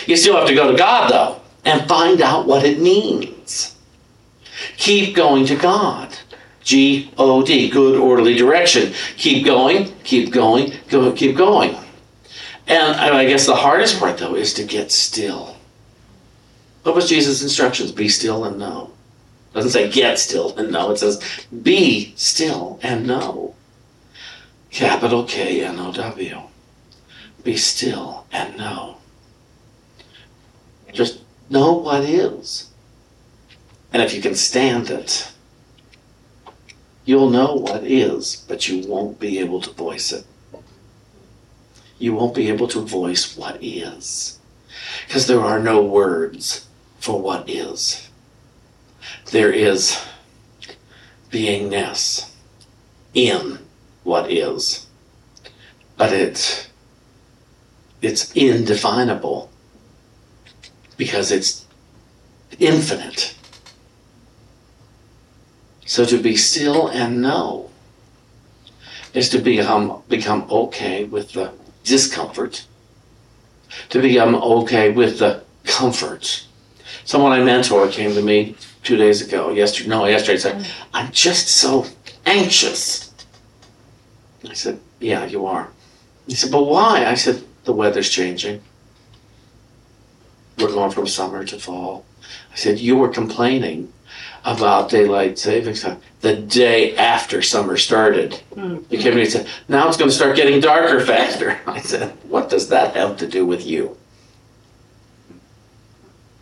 You 0.07 0.17
still 0.17 0.37
have 0.37 0.49
to 0.49 0.55
go 0.55 0.71
to 0.71 0.79
God, 0.79 1.11
though, 1.11 1.41
and 1.65 1.89
find 1.89 2.21
out 2.21 2.47
what 2.47 2.65
it 2.65 2.81
means. 2.81 3.77
Keep 4.77 5.15
going 5.15 5.47
to 5.47 5.57
God. 5.57 6.17
G 6.63 7.13
O 7.19 7.43
D, 7.45 7.69
good 7.69 7.99
orderly 7.99 8.35
direction. 8.35 8.95
Keep 9.19 9.45
going, 9.45 9.93
keep 10.05 10.33
going, 10.33 10.73
go, 10.89 11.13
keep 11.13 11.37
going. 11.37 11.77
And 12.67 12.97
I 12.97 13.27
guess 13.27 13.45
the 13.45 13.55
hardest 13.55 13.99
part, 13.99 14.17
though, 14.17 14.35
is 14.35 14.55
to 14.55 14.65
get 14.65 14.91
still. 14.91 15.54
What 16.85 16.95
was 16.95 17.09
Jesus' 17.09 17.43
instructions? 17.43 17.93
Be 17.93 18.11
still 18.11 18.45
and 18.45 18.59
know. 18.59 18.93
It 19.51 19.55
doesn't 19.55 19.71
say 19.71 19.91
get 19.91 20.19
still 20.19 20.55
and 20.57 20.71
know. 20.71 20.91
It 20.91 20.99
says 20.99 21.21
be 21.63 22.13
still 22.15 22.79
and 22.83 23.07
know. 23.07 23.55
Capital 24.71 25.25
K 25.25 25.65
N 25.65 25.79
O 25.79 25.93
W. 25.93 26.41
Be 27.43 27.57
still 27.57 28.27
and 28.31 28.57
know. 28.59 28.99
Just 30.93 31.21
know 31.49 31.73
what 31.73 32.05
is. 32.05 32.71
And 33.91 34.03
if 34.03 34.13
you 34.13 34.21
can 34.21 34.35
stand 34.35 34.91
it, 34.91 35.33
you'll 37.07 37.31
know 37.31 37.55
what 37.55 37.83
is, 37.85 38.45
but 38.47 38.69
you 38.69 38.87
won't 38.87 39.19
be 39.19 39.39
able 39.39 39.63
to 39.63 39.71
voice 39.71 40.13
it. 40.13 40.27
You 41.99 42.13
won't 42.13 42.35
be 42.35 42.51
able 42.51 42.69
to 42.69 42.81
voice 42.81 43.37
what 43.37 43.63
is. 43.63 44.39
Because 45.07 45.27
there 45.27 45.41
are 45.41 45.59
no 45.59 45.83
words 45.83 46.67
for 47.05 47.21
what 47.21 47.51
is. 47.51 48.09
There 49.31 49.53
is 49.53 50.03
beingness 51.31 52.31
in 53.13 53.59
what 54.05 54.33
is. 54.33 54.87
But 55.99 56.15
it's 56.15 56.71
it's 58.01 58.33
indefinable 58.33 59.51
because 60.97 61.31
it's 61.31 61.67
infinite. 62.59 63.37
So 65.85 66.07
to 66.07 66.19
be 66.19 66.37
still 66.37 66.89
and 66.89 67.21
know 67.21 67.71
is 69.13 69.29
to 69.29 69.39
become 69.41 70.03
become 70.09 70.47
okay 70.51 71.05
with 71.05 71.33
the 71.33 71.53
discomfort, 71.85 72.65
to 73.91 74.01
become 74.01 74.35
okay 74.35 74.91
with 74.91 75.19
the 75.19 75.43
comfort. 75.65 76.47
Someone 77.05 77.33
I 77.33 77.43
mentor 77.43 77.89
came 77.89 78.15
to 78.15 78.23
me 78.23 78.57
two 78.83 78.97
days 78.97 79.27
ago, 79.27 79.51
yesterday, 79.51 79.89
no, 79.89 80.07
yesterday, 80.07 80.39
said, 80.39 80.57
mm. 80.57 80.71
I'm 80.93 81.11
just 81.11 81.49
so 81.49 81.87
anxious. 82.27 83.13
I 84.49 84.55
said, 84.55 84.81
Yeah, 85.01 85.25
you 85.25 85.47
are. 85.47 85.69
He 86.27 86.35
said, 86.35 86.51
But 86.51 86.65
why? 86.65 87.07
I 87.07 87.15
said, 87.15 87.43
The 87.65 87.73
weather's 87.73 88.11
changing. 88.11 88.63
We're 90.59 90.69
going 90.69 90.91
from 90.91 91.07
summer 91.07 91.45
to 91.45 91.59
fall. 91.59 92.05
I 92.53 92.57
said, 92.57 92.79
You 92.79 92.97
were 92.97 93.09
complaining 93.09 93.93
about 94.45 94.91
daylight 94.91 95.39
savings 95.39 95.83
time 95.83 96.01
the 96.21 96.37
day 96.37 96.95
after 96.97 97.41
summer 97.41 97.77
started. 97.77 98.41
Mm. 98.53 98.85
You 98.91 98.99
came 98.99 99.13
to 99.13 99.17
me 99.17 99.23
and 99.23 99.33
said, 99.33 99.49
Now 99.69 99.89
it's 99.89 99.97
going 99.97 100.11
to 100.11 100.17
start 100.17 100.37
getting 100.37 100.61
darker 100.61 101.01
faster. 101.05 101.59
I 101.67 101.81
said, 101.81 102.11
What 102.29 102.51
does 102.51 102.69
that 102.69 102.95
have 102.97 103.17
to 103.19 103.27
do 103.27 103.47
with 103.47 103.67
you? 103.67 103.97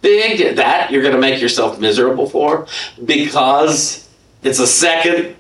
That 0.03 0.89
you're 0.91 1.03
going 1.03 1.15
to 1.15 1.21
make 1.21 1.41
yourself 1.41 1.79
miserable 1.79 2.29
for 2.29 2.67
because 3.05 4.09
it's 4.43 4.59
a 4.59 4.67
second 4.67 5.37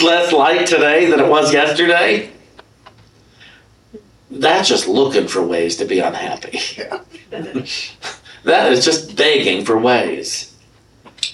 less 0.00 0.32
light 0.32 0.66
today 0.66 1.10
than 1.10 1.20
it 1.20 1.28
was 1.28 1.52
yesterday. 1.52 2.30
That's 4.30 4.68
just 4.68 4.88
looking 4.88 5.28
for 5.28 5.42
ways 5.42 5.76
to 5.76 5.84
be 5.84 6.00
unhappy. 6.00 6.58
that 7.30 8.72
is 8.72 8.84
just 8.84 9.16
begging 9.16 9.64
for 9.64 9.78
ways 9.78 10.54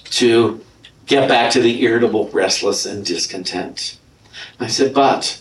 to 0.04 0.60
get 1.06 1.28
back 1.28 1.52
to 1.52 1.60
the 1.60 1.82
irritable, 1.82 2.28
restless, 2.28 2.86
and 2.86 3.04
discontent. 3.04 3.98
I 4.58 4.68
said, 4.68 4.94
but 4.94 5.40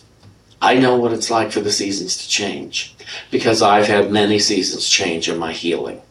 I 0.62 0.76
know 0.76 0.98
what 0.98 1.14
it's 1.14 1.30
like 1.30 1.52
for 1.52 1.62
the 1.62 1.72
seasons 1.72 2.18
to 2.18 2.28
change 2.28 2.96
because 3.32 3.62
I've 3.62 3.88
had 3.88 4.12
many 4.12 4.40
seasons 4.40 4.88
change 4.88 5.30
in 5.30 5.38
my 5.38 5.54
healing. 5.54 6.02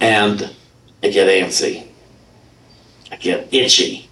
And 0.00 0.54
I 1.02 1.08
get 1.08 1.28
antsy. 1.28 1.86
I 3.10 3.16
get 3.16 3.52
itchy. 3.52 4.08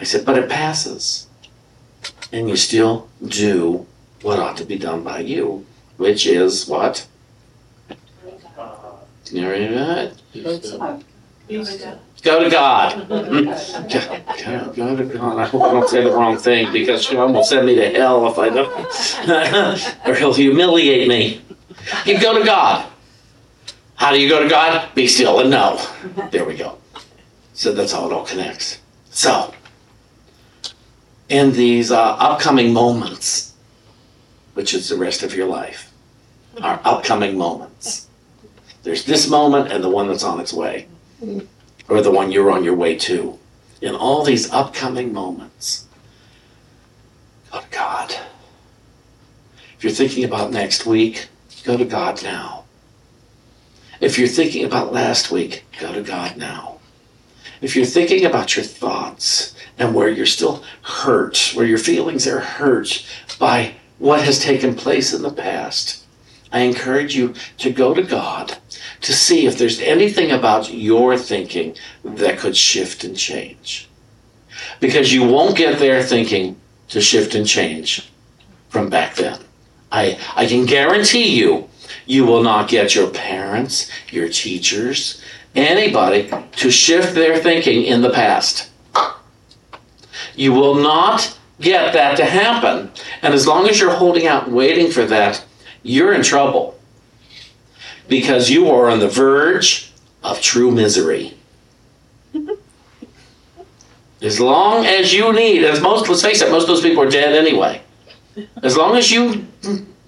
I 0.00 0.04
said, 0.04 0.24
but 0.24 0.38
it 0.38 0.48
passes. 0.48 1.26
And 2.32 2.48
you 2.48 2.56
still 2.56 3.08
do 3.26 3.86
what 4.22 4.38
ought 4.38 4.56
to 4.58 4.64
be 4.64 4.78
done 4.78 5.02
by 5.02 5.20
you, 5.20 5.66
which 5.96 6.26
is 6.26 6.68
what? 6.68 7.06
You 9.30 9.48
ready 9.48 9.74
that? 9.74 10.12
Go 12.22 12.42
to 12.42 12.50
God. 12.50 13.08
Go, 13.08 13.18
go 14.72 14.96
to 14.96 15.04
God. 15.04 15.38
I 15.38 15.46
hope 15.46 15.62
I 15.62 15.72
don't 15.72 15.88
say 15.88 16.02
the 16.02 16.10
wrong 16.10 16.36
thing 16.36 16.72
because 16.72 17.04
Sean 17.04 17.32
will 17.32 17.44
send 17.44 17.66
me 17.66 17.74
to 17.76 17.90
hell 17.90 18.26
if 18.28 18.38
I 18.38 18.48
don't. 18.48 20.06
or 20.08 20.14
he'll 20.14 20.34
humiliate 20.34 21.08
me. 21.08 21.40
You 22.04 22.20
go 22.20 22.38
to 22.38 22.44
God. 22.44 22.90
How 23.98 24.12
do 24.12 24.20
you 24.20 24.28
go 24.28 24.40
to 24.40 24.48
God? 24.48 24.94
Be 24.94 25.08
still 25.08 25.40
and 25.40 25.50
know. 25.50 25.84
There 26.30 26.44
we 26.44 26.56
go. 26.56 26.78
So 27.52 27.72
that's 27.72 27.90
how 27.90 28.06
it 28.06 28.12
all 28.12 28.24
connects. 28.24 28.78
So, 29.10 29.52
in 31.28 31.50
these 31.50 31.90
uh, 31.90 32.14
upcoming 32.14 32.72
moments, 32.72 33.54
which 34.54 34.72
is 34.72 34.88
the 34.88 34.96
rest 34.96 35.24
of 35.24 35.34
your 35.34 35.48
life, 35.48 35.92
our 36.62 36.80
upcoming 36.84 37.36
moments, 37.36 38.06
there's 38.84 39.04
this 39.04 39.28
moment 39.28 39.72
and 39.72 39.82
the 39.82 39.88
one 39.88 40.06
that's 40.06 40.22
on 40.22 40.38
its 40.38 40.52
way, 40.52 40.86
or 41.88 42.00
the 42.00 42.12
one 42.12 42.30
you're 42.30 42.52
on 42.52 42.62
your 42.62 42.76
way 42.76 42.96
to. 42.98 43.36
In 43.82 43.96
all 43.96 44.22
these 44.24 44.48
upcoming 44.52 45.12
moments, 45.12 45.88
go 47.50 47.60
to 47.60 47.66
God. 47.70 48.14
If 49.76 49.82
you're 49.82 49.92
thinking 49.92 50.22
about 50.22 50.52
next 50.52 50.86
week, 50.86 51.28
go 51.64 51.76
to 51.76 51.84
God 51.84 52.22
now. 52.22 52.57
If 54.00 54.18
you're 54.18 54.28
thinking 54.28 54.64
about 54.64 54.92
last 54.92 55.30
week, 55.30 55.64
go 55.80 55.92
to 55.92 56.02
God 56.02 56.36
now. 56.36 56.78
If 57.60 57.74
you're 57.74 57.84
thinking 57.84 58.24
about 58.24 58.54
your 58.54 58.64
thoughts 58.64 59.54
and 59.78 59.94
where 59.94 60.08
you're 60.08 60.26
still 60.26 60.62
hurt, 60.82 61.52
where 61.54 61.66
your 61.66 61.78
feelings 61.78 62.26
are 62.26 62.38
hurt 62.38 63.04
by 63.38 63.74
what 63.98 64.22
has 64.22 64.38
taken 64.38 64.76
place 64.76 65.12
in 65.12 65.22
the 65.22 65.32
past, 65.32 66.04
I 66.52 66.60
encourage 66.60 67.16
you 67.16 67.34
to 67.58 67.70
go 67.70 67.92
to 67.92 68.02
God 68.02 68.56
to 69.00 69.12
see 69.12 69.46
if 69.46 69.58
there's 69.58 69.80
anything 69.80 70.30
about 70.30 70.72
your 70.72 71.18
thinking 71.18 71.76
that 72.04 72.38
could 72.38 72.56
shift 72.56 73.02
and 73.02 73.16
change. 73.16 73.88
Because 74.80 75.12
you 75.12 75.26
won't 75.26 75.56
get 75.56 75.78
their 75.78 76.02
thinking 76.02 76.56
to 76.88 77.00
shift 77.00 77.34
and 77.34 77.46
change 77.46 78.08
from 78.68 78.88
back 78.88 79.16
then. 79.16 79.40
I, 79.90 80.18
I 80.36 80.46
can 80.46 80.66
guarantee 80.66 81.36
you 81.36 81.67
you 82.08 82.24
will 82.24 82.42
not 82.42 82.68
get 82.68 82.94
your 82.94 83.10
parents, 83.10 83.90
your 84.10 84.30
teachers, 84.30 85.22
anybody 85.54 86.30
to 86.52 86.70
shift 86.70 87.14
their 87.14 87.38
thinking 87.38 87.82
in 87.82 88.00
the 88.00 88.08
past. 88.08 88.70
You 90.34 90.54
will 90.54 90.74
not 90.74 91.38
get 91.60 91.92
that 91.92 92.16
to 92.16 92.24
happen. 92.24 92.90
And 93.20 93.34
as 93.34 93.46
long 93.46 93.68
as 93.68 93.78
you're 93.78 93.94
holding 93.94 94.26
out 94.26 94.46
and 94.46 94.56
waiting 94.56 94.90
for 94.90 95.04
that, 95.04 95.44
you're 95.82 96.14
in 96.14 96.22
trouble. 96.22 96.78
Because 98.08 98.48
you 98.48 98.70
are 98.70 98.88
on 98.88 99.00
the 99.00 99.08
verge 99.08 99.92
of 100.24 100.40
true 100.40 100.70
misery. 100.70 101.36
As 104.22 104.40
long 104.40 104.86
as 104.86 105.12
you 105.12 105.32
need, 105.32 105.62
as 105.62 105.80
most, 105.80 106.08
let's 106.08 106.22
face 106.22 106.42
it, 106.42 106.50
most 106.50 106.62
of 106.62 106.68
those 106.68 106.80
people 106.80 107.04
are 107.04 107.08
dead 107.08 107.36
anyway. 107.36 107.80
As 108.64 108.76
long 108.76 108.96
as 108.96 109.12
you 109.12 109.46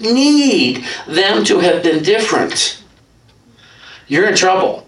need 0.01 0.85
them 1.07 1.45
to 1.45 1.59
have 1.61 1.83
been 1.83 2.03
different, 2.03 2.83
you're 4.09 4.29
in 4.29 4.35
trouble. 4.35 4.87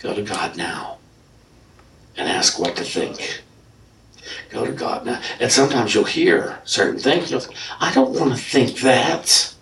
Go 0.00 0.14
to 0.14 0.22
God 0.22 0.56
now 0.56 0.98
and 2.16 2.28
ask 2.28 2.58
what 2.58 2.76
to 2.76 2.84
think. 2.84 3.42
Go 4.50 4.66
to 4.66 4.72
God 4.72 5.06
now. 5.06 5.20
And 5.40 5.50
sometimes 5.50 5.94
you'll 5.94 6.04
hear 6.04 6.58
certain 6.64 7.00
things. 7.00 7.30
You'll 7.30 7.40
think, 7.40 7.56
I 7.80 7.92
don't 7.92 8.18
want 8.18 8.32
to 8.32 8.36
think 8.36 8.80
that. 8.80 9.54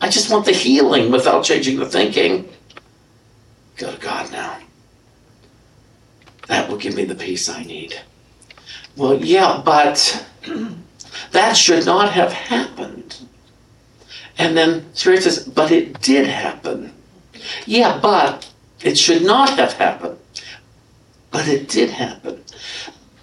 I 0.00 0.08
just 0.08 0.30
want 0.30 0.44
the 0.44 0.52
healing 0.52 1.10
without 1.10 1.44
changing 1.44 1.78
the 1.78 1.86
thinking. 1.86 2.48
Go 3.76 3.90
to 3.90 4.00
God 4.00 4.30
now. 4.30 4.58
That 6.48 6.68
will 6.68 6.76
give 6.76 6.94
me 6.94 7.04
the 7.04 7.14
peace 7.14 7.48
I 7.48 7.62
need. 7.62 8.00
Well, 8.96 9.24
yeah, 9.24 9.62
but 9.64 10.26
that 11.32 11.56
should 11.56 11.86
not 11.86 12.12
have 12.12 12.32
happened. 12.32 13.16
And 14.38 14.56
then 14.56 14.92
Spirit 14.94 15.22
says, 15.22 15.46
but 15.46 15.70
it 15.70 16.00
did 16.00 16.26
happen. 16.26 16.92
Yeah, 17.66 17.98
but 18.00 18.50
it 18.82 18.98
should 18.98 19.22
not 19.22 19.50
have 19.50 19.74
happened. 19.74 20.18
But 21.30 21.48
it 21.48 21.68
did 21.68 21.90
happen. 21.90 22.42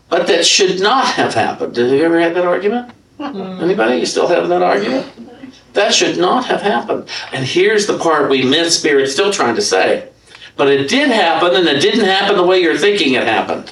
But 0.10 0.28
that 0.28 0.46
should 0.46 0.82
not 0.82 1.06
have 1.06 1.34
happened. 1.34 1.76
Have 1.78 1.90
you 1.90 2.04
ever 2.04 2.20
had 2.20 2.36
that 2.36 2.46
argument? 2.46 2.92
Hmm. 3.18 3.62
Anybody? 3.62 3.98
You 3.98 4.06
still 4.06 4.28
having 4.28 4.50
that 4.50 4.62
argument? 4.62 5.08
That 5.74 5.94
should 5.94 6.18
not 6.18 6.46
have 6.46 6.62
happened. 6.62 7.08
And 7.32 7.46
here's 7.46 7.88
the 7.88 7.98
part 7.98 8.30
we 8.30 8.44
miss 8.44 8.78
Spirit 8.78 9.08
still 9.08 9.32
trying 9.32 9.56
to 9.56 9.62
say. 9.62 10.10
But 10.58 10.68
it 10.68 10.90
did 10.90 11.10
happen, 11.10 11.56
and 11.56 11.68
it 11.68 11.82
didn't 11.82 12.06
happen 12.06 12.36
the 12.36 12.44
way 12.44 12.60
you're 12.60 12.78
thinking 12.78 13.14
it 13.14 13.24
happened. 13.24 13.72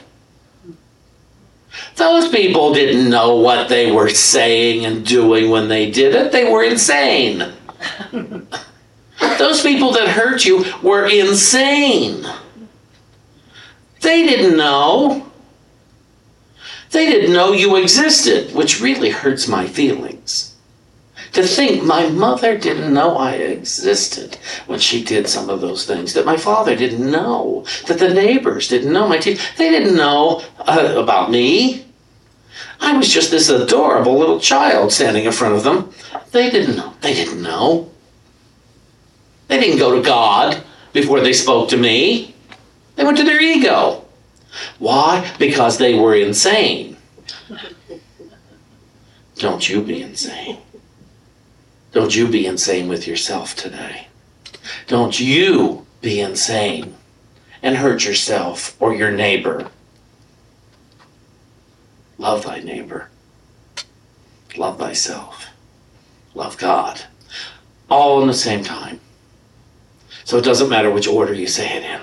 Those 1.99 2.29
people 2.29 2.73
didn't 2.73 3.09
know 3.09 3.35
what 3.35 3.67
they 3.67 3.91
were 3.91 4.07
saying 4.07 4.85
and 4.85 5.05
doing 5.05 5.49
when 5.49 5.67
they 5.67 5.91
did 5.91 6.15
it. 6.15 6.31
They 6.31 6.49
were 6.49 6.63
insane. 6.63 7.51
Those 9.37 9.61
people 9.61 9.91
that 9.91 10.07
hurt 10.07 10.45
you 10.45 10.63
were 10.81 11.09
insane. 11.09 12.25
They 13.99 14.23
didn't 14.23 14.55
know. 14.55 15.29
They 16.91 17.05
didn't 17.05 17.33
know 17.33 17.51
you 17.51 17.75
existed, 17.75 18.55
which 18.55 18.79
really 18.79 19.09
hurts 19.09 19.49
my 19.49 19.67
feelings. 19.67 20.55
To 21.33 21.43
think 21.43 21.83
my 21.83 22.07
mother 22.07 22.57
didn't 22.57 22.93
know 22.93 23.17
I 23.17 23.33
existed 23.33 24.37
when 24.67 24.79
she 24.79 25.03
did 25.03 25.27
some 25.27 25.49
of 25.49 25.59
those 25.59 25.85
things, 25.85 26.13
that 26.13 26.25
my 26.25 26.37
father 26.37 26.77
didn't 26.77 27.11
know, 27.11 27.65
that 27.87 27.99
the 27.99 28.13
neighbors 28.13 28.69
didn't 28.69 28.93
know, 28.93 29.05
my 29.05 29.17
teachers, 29.17 29.45
they 29.57 29.69
didn't 29.69 29.97
know 29.97 30.41
uh, 30.59 30.95
about 30.95 31.29
me. 31.29 31.87
I 32.79 32.97
was 32.97 33.09
just 33.09 33.31
this 33.31 33.49
adorable 33.49 34.17
little 34.17 34.39
child 34.39 34.91
standing 34.91 35.25
in 35.25 35.31
front 35.31 35.55
of 35.55 35.63
them. 35.63 35.91
They 36.31 36.49
didn't 36.49 36.77
know. 36.77 36.93
They 37.01 37.13
didn't 37.13 37.41
know. 37.41 37.91
They 39.47 39.59
didn't 39.59 39.79
go 39.79 39.95
to 39.95 40.01
God 40.01 40.63
before 40.93 41.19
they 41.19 41.33
spoke 41.33 41.69
to 41.69 41.77
me. 41.77 42.35
They 42.95 43.03
went 43.03 43.17
to 43.17 43.23
their 43.23 43.41
ego. 43.41 44.05
Why? 44.77 45.31
Because 45.39 45.77
they 45.77 45.97
were 45.97 46.15
insane. 46.15 46.97
Don't 49.35 49.67
you 49.69 49.81
be 49.81 50.01
insane. 50.01 50.59
Don't 51.91 52.15
you 52.15 52.27
be 52.27 52.45
insane 52.45 52.87
with 52.87 53.07
yourself 53.07 53.55
today. 53.55 54.07
Don't 54.87 55.19
you 55.19 55.85
be 56.01 56.19
insane 56.19 56.95
and 57.63 57.77
hurt 57.77 58.05
yourself 58.05 58.75
or 58.79 58.93
your 58.93 59.11
neighbor. 59.11 59.69
Love 62.19 62.43
thy 62.43 62.59
neighbor. 62.59 63.09
Love 64.57 64.77
thyself. 64.77 65.47
Love 66.35 66.57
God. 66.57 67.01
All 67.89 68.21
in 68.21 68.27
the 68.27 68.33
same 68.33 68.63
time. 68.63 68.99
So 70.25 70.37
it 70.37 70.43
doesn't 70.43 70.69
matter 70.69 70.91
which 70.91 71.07
order 71.07 71.33
you 71.33 71.47
say 71.47 71.77
it 71.77 71.83
in. 71.83 72.01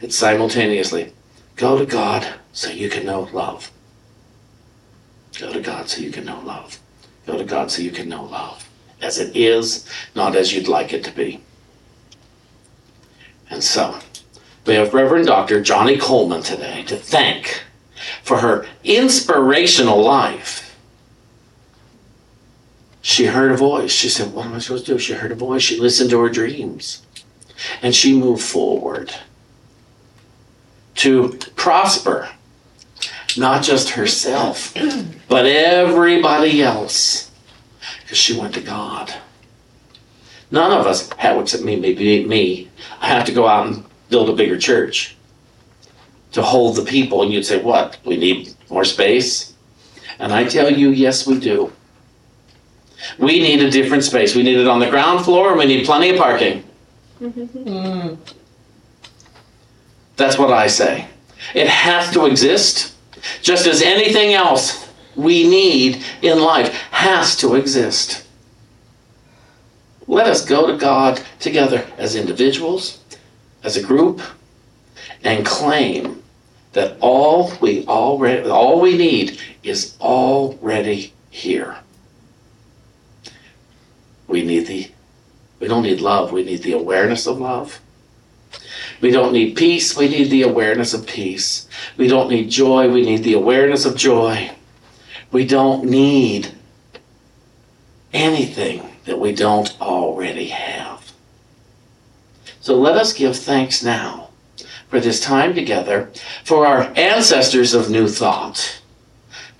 It's 0.00 0.16
simultaneously 0.16 1.12
go 1.56 1.76
to 1.76 1.84
God 1.84 2.26
so 2.52 2.70
you 2.70 2.88
can 2.88 3.04
know 3.04 3.28
love. 3.32 3.72
Go 5.38 5.52
to 5.52 5.60
God 5.60 5.88
so 5.88 6.00
you 6.00 6.12
can 6.12 6.24
know 6.24 6.40
love. 6.40 6.78
Go 7.26 7.36
to 7.36 7.44
God 7.44 7.72
so 7.72 7.82
you 7.82 7.90
can 7.90 8.08
know 8.08 8.24
love. 8.24 8.68
As 9.02 9.18
it 9.18 9.36
is, 9.36 9.86
not 10.14 10.36
as 10.36 10.54
you'd 10.54 10.68
like 10.68 10.92
it 10.92 11.02
to 11.04 11.10
be. 11.10 11.42
And 13.50 13.64
so, 13.64 13.98
we 14.64 14.74
have 14.74 14.94
Reverend 14.94 15.26
Dr. 15.26 15.60
Johnnie 15.60 15.98
Colemon 15.98 16.44
today 16.44 16.84
to 16.84 16.96
thank 16.96 17.64
for 18.22 18.38
her 18.38 18.66
inspirational 18.84 20.00
life. 20.02 20.76
She 23.02 23.26
heard 23.26 23.50
a 23.50 23.56
voice. 23.56 23.92
She 23.92 24.08
said, 24.08 24.32
What 24.32 24.46
am 24.46 24.54
I 24.54 24.58
supposed 24.58 24.86
to 24.86 24.92
do? 24.92 24.98
She 24.98 25.14
heard 25.14 25.32
a 25.32 25.34
voice. 25.34 25.62
She 25.62 25.80
listened 25.80 26.10
to 26.10 26.20
her 26.20 26.28
dreams. 26.28 27.02
And 27.82 27.94
she 27.94 28.18
moved 28.18 28.42
forward 28.42 29.14
to 30.96 31.38
prosper 31.56 32.28
not 33.36 33.62
just 33.62 33.90
herself, 33.90 34.74
but 35.28 35.46
everybody 35.46 36.62
else. 36.62 37.30
Because 38.02 38.18
she 38.18 38.38
went 38.38 38.54
to 38.54 38.60
God. 38.60 39.14
None 40.50 40.72
of 40.72 40.86
us 40.86 41.10
have, 41.12 41.40
except 41.40 41.62
me, 41.62 41.76
maybe 41.76 42.24
me, 42.24 42.68
I 43.00 43.08
have 43.08 43.24
to 43.26 43.32
go 43.32 43.46
out 43.46 43.66
and 43.68 43.84
build 44.08 44.28
a 44.28 44.34
bigger 44.34 44.58
church 44.58 45.16
to 46.32 46.42
hold 46.42 46.76
the 46.76 46.84
people. 46.84 47.22
And 47.22 47.32
you'd 47.32 47.46
say, 47.46 47.60
what? 47.60 47.98
We 48.04 48.16
need 48.16 48.54
more 48.68 48.84
space? 48.84 49.54
And 50.18 50.32
I 50.32 50.44
tell 50.44 50.70
you, 50.70 50.90
yes, 50.90 51.26
we 51.26 51.38
do. 51.38 51.72
We 53.18 53.38
need 53.38 53.62
a 53.62 53.70
different 53.70 54.04
space. 54.04 54.34
We 54.34 54.42
need 54.42 54.58
it 54.58 54.66
on 54.66 54.80
the 54.80 54.90
ground 54.90 55.24
floor 55.24 55.50
and 55.50 55.58
we 55.58 55.66
need 55.66 55.86
plenty 55.86 56.10
of 56.10 56.18
parking. 56.18 56.64
Mm-hmm. 57.20 58.14
That's 60.16 60.38
what 60.38 60.52
I 60.52 60.66
say. 60.66 61.06
It 61.54 61.68
has 61.68 62.12
to 62.12 62.26
exist, 62.26 62.94
just 63.40 63.66
as 63.66 63.80
anything 63.80 64.34
else 64.34 64.88
we 65.16 65.48
need 65.48 66.04
in 66.22 66.40
life 66.40 66.72
has 66.90 67.36
to 67.36 67.54
exist. 67.54 68.26
Let 70.06 70.26
us 70.26 70.44
go 70.44 70.66
to 70.66 70.76
God 70.76 71.22
together 71.38 71.86
as 71.96 72.16
individuals, 72.16 73.02
as 73.62 73.76
a 73.76 73.82
group, 73.82 74.20
and 75.24 75.46
claim 75.46 76.19
that 76.72 76.96
all 77.00 77.52
we 77.60 77.84
already 77.86 78.48
all 78.48 78.80
we 78.80 78.96
need 78.96 79.40
is 79.62 79.96
already 80.00 81.12
here. 81.30 81.76
We 84.28 84.44
need 84.44 84.66
the 84.66 84.90
we 85.58 85.68
don't 85.68 85.82
need 85.82 86.00
love, 86.00 86.32
we 86.32 86.44
need 86.44 86.62
the 86.62 86.72
awareness 86.72 87.26
of 87.26 87.40
love. 87.40 87.80
We 89.00 89.10
don't 89.10 89.32
need 89.32 89.56
peace, 89.56 89.96
we 89.96 90.08
need 90.08 90.30
the 90.30 90.42
awareness 90.42 90.94
of 90.94 91.06
peace. 91.06 91.68
We 91.96 92.08
don't 92.08 92.30
need 92.30 92.50
joy, 92.50 92.90
we 92.90 93.02
need 93.02 93.24
the 93.24 93.34
awareness 93.34 93.84
of 93.84 93.96
joy. 93.96 94.50
We 95.30 95.46
don't 95.46 95.84
need 95.84 96.52
anything 98.12 98.90
that 99.04 99.18
we 99.18 99.34
don't 99.34 99.78
already 99.80 100.48
have. 100.48 101.12
So 102.60 102.74
let 102.76 102.96
us 102.96 103.12
give 103.12 103.36
thanks 103.36 103.82
now 103.82 104.29
for 104.90 105.00
this 105.00 105.20
time 105.20 105.54
together, 105.54 106.10
for 106.44 106.66
our 106.66 106.92
ancestors 106.96 107.72
of 107.72 107.88
New 107.88 108.08
Thought, 108.08 108.82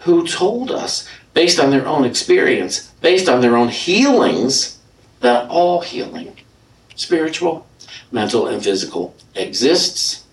who 0.00 0.26
told 0.26 0.70
us, 0.70 1.08
based 1.32 1.60
on 1.60 1.70
their 1.70 1.86
own 1.86 2.04
experience, 2.04 2.88
based 3.00 3.28
on 3.28 3.40
their 3.40 3.56
own 3.56 3.68
healings, 3.68 4.78
that 5.20 5.48
all 5.48 5.80
healing, 5.80 6.36
spiritual, 6.96 7.66
mental, 8.10 8.48
and 8.48 8.62
physical, 8.62 9.14
exists, 9.36 10.24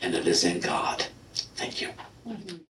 and 0.00 0.14
it 0.14 0.26
is 0.26 0.44
in 0.44 0.60
God. 0.60 1.06
Thank 1.56 1.82
you. 1.82 1.90